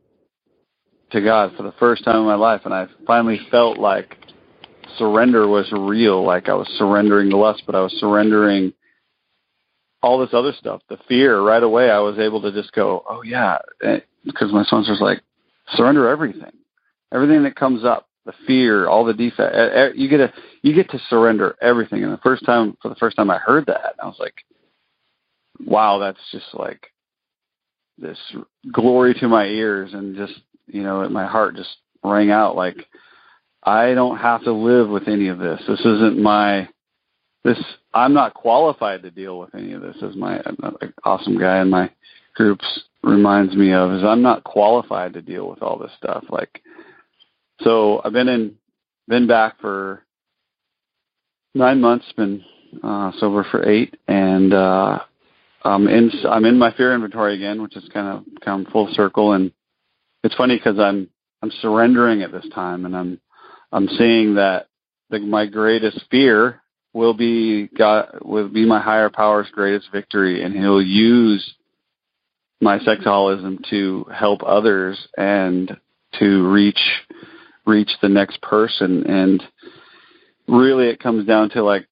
to 1.12 1.22
God 1.22 1.54
for 1.56 1.64
the 1.64 1.74
first 1.74 2.04
time 2.04 2.18
in 2.18 2.26
my 2.26 2.36
life, 2.36 2.62
and 2.66 2.74
I 2.74 2.88
finally 3.06 3.40
felt 3.52 3.78
like 3.78 4.18
surrender 4.98 5.48
was 5.48 5.72
real. 5.72 6.24
Like 6.24 6.50
I 6.50 6.54
was 6.54 6.68
surrendering 6.78 7.30
the 7.30 7.38
lust, 7.38 7.64
but 7.66 7.76
I 7.76 7.82
was 7.82 7.94
surrendering 8.00 8.74
all 10.04 10.20
this 10.20 10.34
other 10.34 10.54
stuff, 10.54 10.82
the 10.90 10.98
fear. 11.08 11.42
Right 11.42 11.64
away, 11.64 11.90
I 11.90 12.00
was 12.00 12.18
able 12.18 12.42
to 12.42 12.52
just 12.52 12.74
go, 12.74 13.04
"Oh 13.08 13.22
yeah," 13.24 13.58
eh, 13.84 14.00
because 14.26 14.52
my 14.52 14.64
sponsor's 14.64 15.02
like, 15.02 15.22
"Surrender 15.76 16.10
everything, 16.10 16.54
everything 17.12 17.44
that 17.44 17.56
comes 17.56 17.84
up." 17.84 18.08
the 18.26 18.34
fear, 18.46 18.88
all 18.88 19.06
the 19.06 19.14
defect. 19.14 19.56
Eh, 19.56 19.70
eh, 19.74 19.90
you 19.96 20.08
get 20.08 20.18
to 20.18 20.34
you 20.62 20.74
get 20.74 20.90
to 20.92 21.00
surrender 21.10 21.56
everything. 21.62 22.04
And 22.04 22.14
the 22.14 22.18
first 22.18 22.46
time, 22.46 22.78
for 22.82 22.90
the 22.90 22.96
first 22.96 23.18
time, 23.18 23.30
I 23.32 23.38
heard 23.38 23.66
that, 23.66 23.96
I 24.02 24.06
was 24.06 24.18
like, 24.20 24.36
"Wow, 25.66 25.98
that's 25.98 26.20
just 26.32 26.54
like 26.54 26.92
this 27.98 28.20
glory 28.72 29.14
to 29.16 29.28
my 29.28 29.46
ears," 29.46 29.94
and 29.94 30.16
just 30.16 30.40
you 30.68 30.84
know, 30.84 31.08
my 31.10 31.26
heart 31.26 31.56
just 31.56 31.78
rang 32.04 32.32
out 32.32 32.56
like, 32.56 32.78
"I 33.64 33.94
don't 33.94 34.18
have 34.18 34.44
to 34.44 34.54
live 34.54 34.90
with 34.90 35.08
any 35.08 35.28
of 35.28 35.40
this. 35.40 35.62
This 35.68 35.80
isn't 35.80 36.20
my 36.20 36.68
this. 37.44 37.62
I'm 37.94 38.14
not 38.14 38.34
qualified 38.34 39.04
to 39.04 39.12
deal 39.12 39.40
with 39.40 39.54
any 39.56 39.74
of 39.74 39.82
this." 39.82 39.98
As 40.02 40.16
my 40.16 40.42
awesome 41.04 41.38
guy 41.38 41.62
in 41.62 41.70
my 41.70 41.92
groups 42.36 42.66
reminds 43.04 43.56
me 43.56 43.74
of, 43.74 43.92
is 43.92 44.04
I'm 44.04 44.22
not 44.22 44.44
qualified 44.44 45.14
to 45.14 45.22
deal 45.22 45.50
with 45.50 45.62
all 45.62 45.78
this 45.78 45.92
stuff. 45.98 46.24
Like 46.30 46.62
so 47.62 48.02
I've 48.04 48.14
been 48.14 48.28
in, 48.28 48.56
been 49.08 49.28
back 49.28 49.60
for 49.60 50.04
nine 51.54 51.82
months, 51.82 52.12
been 52.16 52.44
uh, 52.84 53.12
sober 53.18 53.46
for 53.50 53.68
eight, 53.68 53.98
and 54.08 54.54
uh, 54.54 55.00
I'm 55.64 55.88
in 55.88 56.12
I'm 56.28 56.46
in 56.46 56.58
my 56.58 56.74
fear 56.74 56.94
inventory 56.94 57.36
again, 57.36 57.62
which 57.62 57.76
is 57.76 57.88
kind 57.94 58.08
of 58.08 58.42
come 58.42 58.66
full 58.72 58.90
circle. 58.94 59.34
And 59.34 59.52
it's 60.24 60.36
funny 60.36 60.58
because 60.58 60.80
I'm 60.80 61.10
I'm 61.42 61.52
surrendering 61.62 62.22
at 62.22 62.32
this 62.32 62.46
time, 62.54 62.86
and 62.86 62.96
I'm 62.96 63.22
I'm 63.72 63.88
seeing 63.88 64.36
that 64.36 64.68
the, 65.10 65.20
my 65.20 65.46
greatest 65.46 66.04
fear 66.10 66.62
will 66.94 67.14
be 67.14 67.68
God 67.78 68.20
will 68.22 68.50
be 68.50 68.66
my 68.66 68.82
higher 68.82 69.10
power's 69.10 69.50
greatest 69.52 69.92
victory, 69.92 70.44
and 70.44 70.54
He'll 70.56 70.82
use 70.82 71.56
my 72.60 72.80
sexualism 72.80 73.58
to 73.70 74.06
help 74.14 74.42
others 74.46 75.08
and 75.18 75.76
to 76.20 76.52
reach 76.52 76.80
reach 77.66 77.92
the 78.02 78.10
next 78.10 78.42
person. 78.42 79.06
And 79.06 79.44
really 80.48 80.88
it 80.88 81.00
comes 81.00 81.26
down 81.26 81.50
to 81.52 81.64
like 81.64 81.88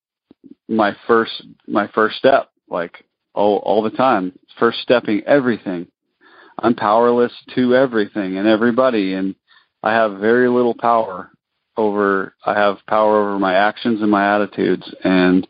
my 0.67 0.95
first 1.07 1.43
my 1.67 1.87
first 1.93 2.17
step 2.17 2.49
like 2.69 3.05
all 3.33 3.57
all 3.57 3.81
the 3.81 3.89
time. 3.89 4.37
First 4.59 4.79
stepping 4.79 5.21
everything. 5.25 5.87
I'm 6.61 6.75
powerless 6.75 7.31
to 7.55 7.73
everything 7.73 8.37
and 8.37 8.45
everybody 8.45 9.13
and 9.13 9.33
i 9.81 9.93
have 9.93 10.19
very 10.19 10.49
little 10.49 10.75
power 10.77 11.31
over 11.79 12.33
i 12.45 12.53
have 12.53 12.77
power 12.87 13.19
over 13.19 13.39
my 13.39 13.53
actions 13.53 14.01
and 14.01 14.11
my 14.11 14.35
attitudes 14.35 14.93
and 15.03 15.47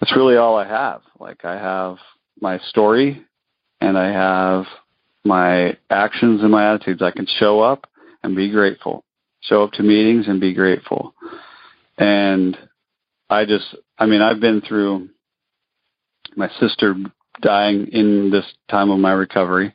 that's 0.00 0.16
really 0.16 0.36
all 0.36 0.56
i 0.56 0.66
have 0.66 1.02
like 1.18 1.44
i 1.44 1.54
have 1.54 1.96
my 2.40 2.58
story 2.70 3.24
and 3.80 3.98
i 3.98 4.10
have 4.12 4.64
my 5.24 5.76
actions 5.90 6.42
and 6.42 6.50
my 6.50 6.72
attitudes 6.72 7.02
i 7.02 7.10
can 7.10 7.26
show 7.38 7.60
up 7.60 7.86
and 8.22 8.36
be 8.36 8.50
grateful. 8.50 9.04
Show 9.40 9.62
up 9.62 9.72
to 9.72 9.82
meetings 9.82 10.28
and 10.28 10.40
be 10.40 10.54
grateful. 10.54 11.14
And 11.96 12.56
I 13.30 13.44
just, 13.44 13.74
I 13.98 14.06
mean, 14.06 14.22
I've 14.22 14.40
been 14.40 14.60
through 14.60 15.08
my 16.36 16.50
sister 16.60 16.94
dying 17.40 17.88
in 17.92 18.30
this 18.30 18.44
time 18.70 18.90
of 18.90 18.98
my 18.98 19.12
recovery. 19.12 19.74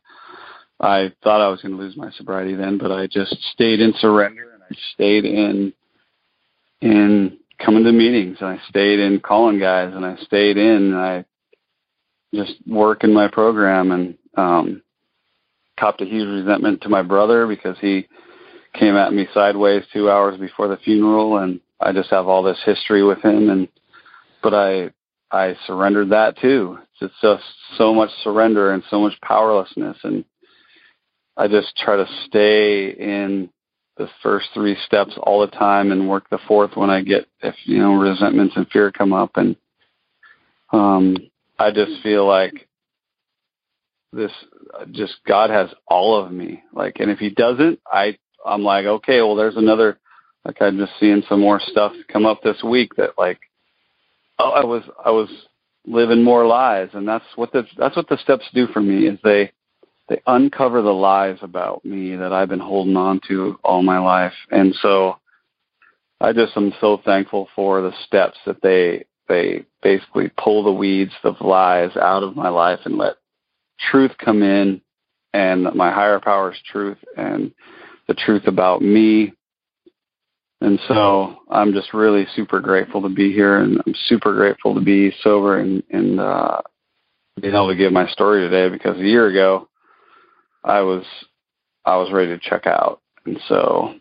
I 0.80 1.14
thought 1.24 1.42
I 1.42 1.48
was 1.48 1.62
going 1.62 1.76
to 1.76 1.82
lose 1.82 1.96
my 1.96 2.12
sobriety 2.12 2.56
then, 2.56 2.78
but 2.78 2.92
I 2.92 3.08
just 3.08 3.36
stayed 3.54 3.80
in 3.80 3.94
surrender 4.00 4.53
I 4.70 4.76
stayed 4.94 5.26
in 5.26 5.74
in 6.82 7.38
coming 7.64 7.84
to 7.84 7.92
meetings 7.92 8.38
and 8.40 8.50
I 8.50 8.60
stayed 8.70 9.00
in 9.00 9.20
calling 9.20 9.60
guys 9.60 9.94
and 9.94 10.06
I 10.06 10.16
stayed 10.18 10.58
in 10.58 10.94
and 10.94 10.96
I 10.96 11.26
just 12.34 12.56
work 12.68 13.04
in 13.04 13.14
my 13.14 13.28
program 13.28 13.92
and 13.92 14.18
um 14.36 14.82
copped 15.80 16.02
a 16.02 16.06
huge 16.06 16.28
resentment 16.28 16.82
to 16.82 16.90
my 16.90 17.02
brother 17.02 17.48
because 17.48 17.78
he 17.80 18.08
came 18.74 18.96
at 18.96 19.14
me 19.14 19.28
sideways 19.34 19.84
two 19.94 20.10
hours 20.10 20.40
before 20.40 20.68
the 20.68 20.78
funeral, 20.78 21.38
and 21.38 21.60
I 21.80 21.92
just 21.92 22.10
have 22.10 22.28
all 22.28 22.44
this 22.44 22.62
history 22.66 23.04
with 23.04 23.24
him. 23.24 23.50
And 23.50 23.68
but 24.42 24.54
I 24.54 24.92
I 25.32 25.56
surrendered 25.66 26.10
that 26.10 26.38
too. 26.38 26.80
It's 27.02 27.14
just 27.22 27.44
so 27.78 27.94
much 27.94 28.10
surrender 28.24 28.72
and 28.72 28.84
so 28.90 29.00
much 29.00 29.14
powerlessness, 29.22 29.98
and 30.04 30.24
I 31.36 31.48
just 31.48 31.76
try 31.78 31.98
to 31.98 32.08
stay 32.26 32.92
in 32.92 33.50
the 33.98 34.10
first 34.22 34.48
three 34.54 34.76
steps 34.86 35.14
all 35.22 35.42
the 35.42 35.48
time 35.48 35.92
and 35.92 36.10
work 36.10 36.30
the 36.30 36.40
fourth 36.48 36.76
when 36.76 36.90
I 36.90 37.02
get 37.02 37.28
if 37.42 37.56
you 37.66 37.78
know 37.80 37.94
resentments 37.94 38.56
and 38.56 38.68
fear 38.70 38.92
come 38.92 39.14
up 39.14 39.32
and 39.36 39.56
um 40.72 41.18
I 41.60 41.72
just 41.72 42.02
feel 42.02 42.28
like 42.28 42.68
this 44.12 44.32
just 44.92 45.16
God 45.28 45.50
has 45.50 45.70
all 45.88 46.24
of 46.24 46.32
me 46.32 46.64
like 46.74 47.00
and 47.00 47.12
if 47.12 47.20
he 47.20 47.30
doesn't 47.30 47.80
I 47.86 48.18
I'm 48.46 48.64
like, 48.64 48.86
okay, 48.86 49.22
well, 49.22 49.36
there's 49.36 49.58
another. 49.58 50.00
Like 50.46 50.62
I'm 50.62 50.78
just 50.78 50.92
seeing 51.00 51.24
some 51.30 51.40
more 51.40 51.62
stuff 51.62 51.94
come 52.12 52.26
up 52.26 52.42
this 52.44 52.62
week 52.64 52.96
that 52.98 53.12
like, 53.18 53.40
oh, 54.40 54.50
I 54.50 54.66
was 54.66 54.84
I 55.04 55.10
was 55.10 55.30
living 55.86 56.22
more 56.22 56.46
lies, 56.46 56.90
and 56.94 57.08
that's 57.08 57.24
what 57.36 57.54
the 57.54 57.66
that's 57.78 57.96
what 57.96 58.10
the 58.10 58.18
steps 58.18 58.46
do 58.54 58.68
for 58.68 58.82
me 58.82 59.08
is 59.08 59.18
they 59.24 59.54
they 60.10 60.22
uncover 60.28 60.82
the 60.82 60.94
lies 60.94 61.38
about 61.42 61.84
me 61.86 62.16
that 62.16 62.34
I've 62.34 62.50
been 62.50 62.60
holding 62.60 62.98
on 62.98 63.22
to 63.28 63.60
all 63.64 63.82
my 63.82 64.00
life, 64.00 64.34
and 64.52 64.76
so 64.82 65.18
I 66.20 66.34
just 66.34 66.56
am 66.56 66.74
so 66.80 67.02
thankful 67.04 67.50
for 67.56 67.82
the 67.82 67.94
steps 68.06 68.38
that 68.46 68.62
they 68.62 69.06
they 69.28 69.66
basically 69.82 70.32
pull 70.38 70.64
the 70.64 70.72
weeds 70.72 71.14
of 71.24 71.36
lies 71.42 71.96
out 71.98 72.24
of 72.24 72.36
my 72.36 72.50
life 72.50 72.80
and 72.86 72.98
let 72.98 73.16
truth 73.92 74.12
come 74.24 74.44
in 74.44 74.82
and 75.34 75.64
my 75.76 75.92
higher 75.92 76.20
power's 76.20 76.58
truth 76.72 76.98
and 77.18 77.54
the 78.08 78.14
truth 78.14 78.48
about 78.48 78.82
me. 78.82 79.34
And 80.62 80.80
so 80.88 81.38
I'm 81.50 81.74
just 81.74 81.94
really 81.94 82.26
super 82.36 82.60
grateful 82.60 83.02
to 83.02 83.10
be 83.10 83.34
here 83.34 83.58
and 83.58 83.82
I'm 83.86 83.96
super 84.06 84.34
grateful 84.34 84.76
to 84.76 84.82
be 84.82 85.14
sober 85.22 85.60
and, 85.60 85.84
and 85.90 86.20
uh, 86.20 86.62
being 87.42 87.54
able 87.54 87.70
to 87.70 87.76
give 87.76 87.92
my 87.92 88.08
story 88.08 88.48
today 88.48 88.74
because 88.74 88.98
a 88.98 89.04
year 89.04 89.28
ago 89.28 89.68
I 90.64 90.82
was 90.82 91.04
I 91.86 91.98
was 91.98 92.12
ready 92.12 92.30
to 92.30 92.50
check 92.50 92.66
out. 92.66 93.02
And 93.26 93.40
so 93.48 93.96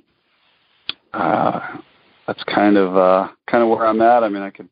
uh, 1.13 1.79
that's 2.27 2.43
kind 2.45 2.77
of 2.77 2.97
uh, 2.97 3.29
kind 3.51 3.63
of 3.63 3.71
where 3.71 3.87
I'm 3.87 4.03
at. 4.03 4.23
I 4.23 4.29
mean 4.29 4.43
I 4.43 4.51
could 4.51 4.69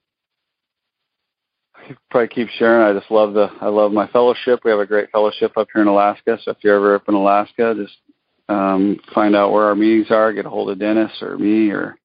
I 1.74 1.88
could 1.88 1.98
probably 2.10 2.28
keep 2.28 2.48
sharing. 2.48 2.82
I 2.82 2.98
just 2.98 3.10
love 3.10 3.34
the 3.34 3.48
I 3.60 3.68
love 3.68 3.92
my 3.92 4.06
fellowship. 4.08 4.60
We 4.64 4.70
have 4.70 4.80
a 4.80 4.86
great 4.86 5.10
fellowship 5.10 5.56
up 5.56 5.68
here 5.72 5.82
in 5.82 5.88
Alaska. 5.88 6.38
So 6.42 6.52
if 6.52 6.58
you're 6.62 6.76
ever 6.76 6.94
up 6.96 7.08
in 7.08 7.14
Alaska, 7.14 7.74
just 7.76 7.96
um, 8.48 8.98
find 9.14 9.36
out 9.36 9.52
where 9.52 9.64
our 9.64 9.76
meetings 9.76 10.10
are, 10.10 10.32
get 10.32 10.46
a 10.46 10.50
hold 10.50 10.70
of 10.70 10.78
Dennis 10.78 11.12
or 11.22 11.38
me 11.38 11.70
or 11.70 11.96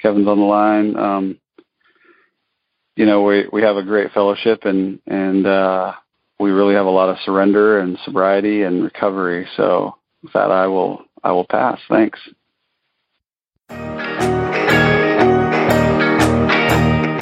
Kevin's 0.00 0.26
on 0.26 0.38
the 0.38 0.44
line. 0.44 0.96
Um, 0.96 1.38
you 2.96 3.06
know, 3.06 3.22
we 3.22 3.48
we 3.52 3.62
have 3.62 3.76
a 3.76 3.82
great 3.82 4.12
fellowship 4.12 4.64
and 4.64 5.00
and 5.06 5.46
uh, 5.46 5.92
we 6.38 6.50
really 6.50 6.74
have 6.74 6.86
a 6.86 6.90
lot 6.90 7.08
of 7.08 7.18
surrender 7.24 7.78
and 7.78 7.98
sobriety 8.04 8.62
and 8.62 8.84
recovery. 8.84 9.48
So 9.56 9.96
with 10.22 10.32
that, 10.32 10.50
I 10.50 10.66
will 10.66 11.04
I 11.22 11.32
will 11.32 11.46
pass. 11.46 11.80
Thanks. 11.88 12.20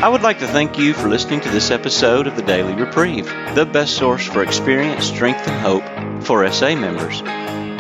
I 0.07 0.09
would 0.09 0.23
like 0.23 0.39
to 0.39 0.47
thank 0.47 0.79
you 0.79 0.95
for 0.95 1.09
listening 1.09 1.41
to 1.41 1.49
this 1.49 1.71
episode 1.73 2.27
of 2.27 2.37
the 2.37 2.43
Daily 2.43 2.75
Reprieve, 2.75 3.27
the 3.55 3.67
best 3.67 3.97
source 3.97 4.25
for 4.25 4.43
experience, 4.43 5.07
strength, 5.07 5.49
and 5.49 5.61
hope 5.61 6.25
for 6.25 6.49
SA 6.53 6.77
members. 6.77 7.23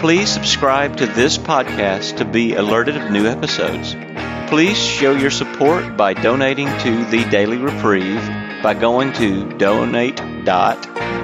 Please 0.00 0.28
subscribe 0.28 0.96
to 0.96 1.06
this 1.06 1.38
podcast 1.38 2.16
to 2.16 2.24
be 2.24 2.54
alerted 2.54 2.96
of 2.96 3.10
new 3.10 3.26
episodes. 3.26 3.94
Please 4.48 4.76
show 4.76 5.12
your 5.12 5.30
support 5.30 5.96
by 5.96 6.14
donating 6.14 6.66
to 6.80 7.04
the 7.06 7.24
Daily 7.30 7.58
Reprieve 7.58 8.26
by 8.62 8.74
going 8.74 9.12
to 9.14 9.44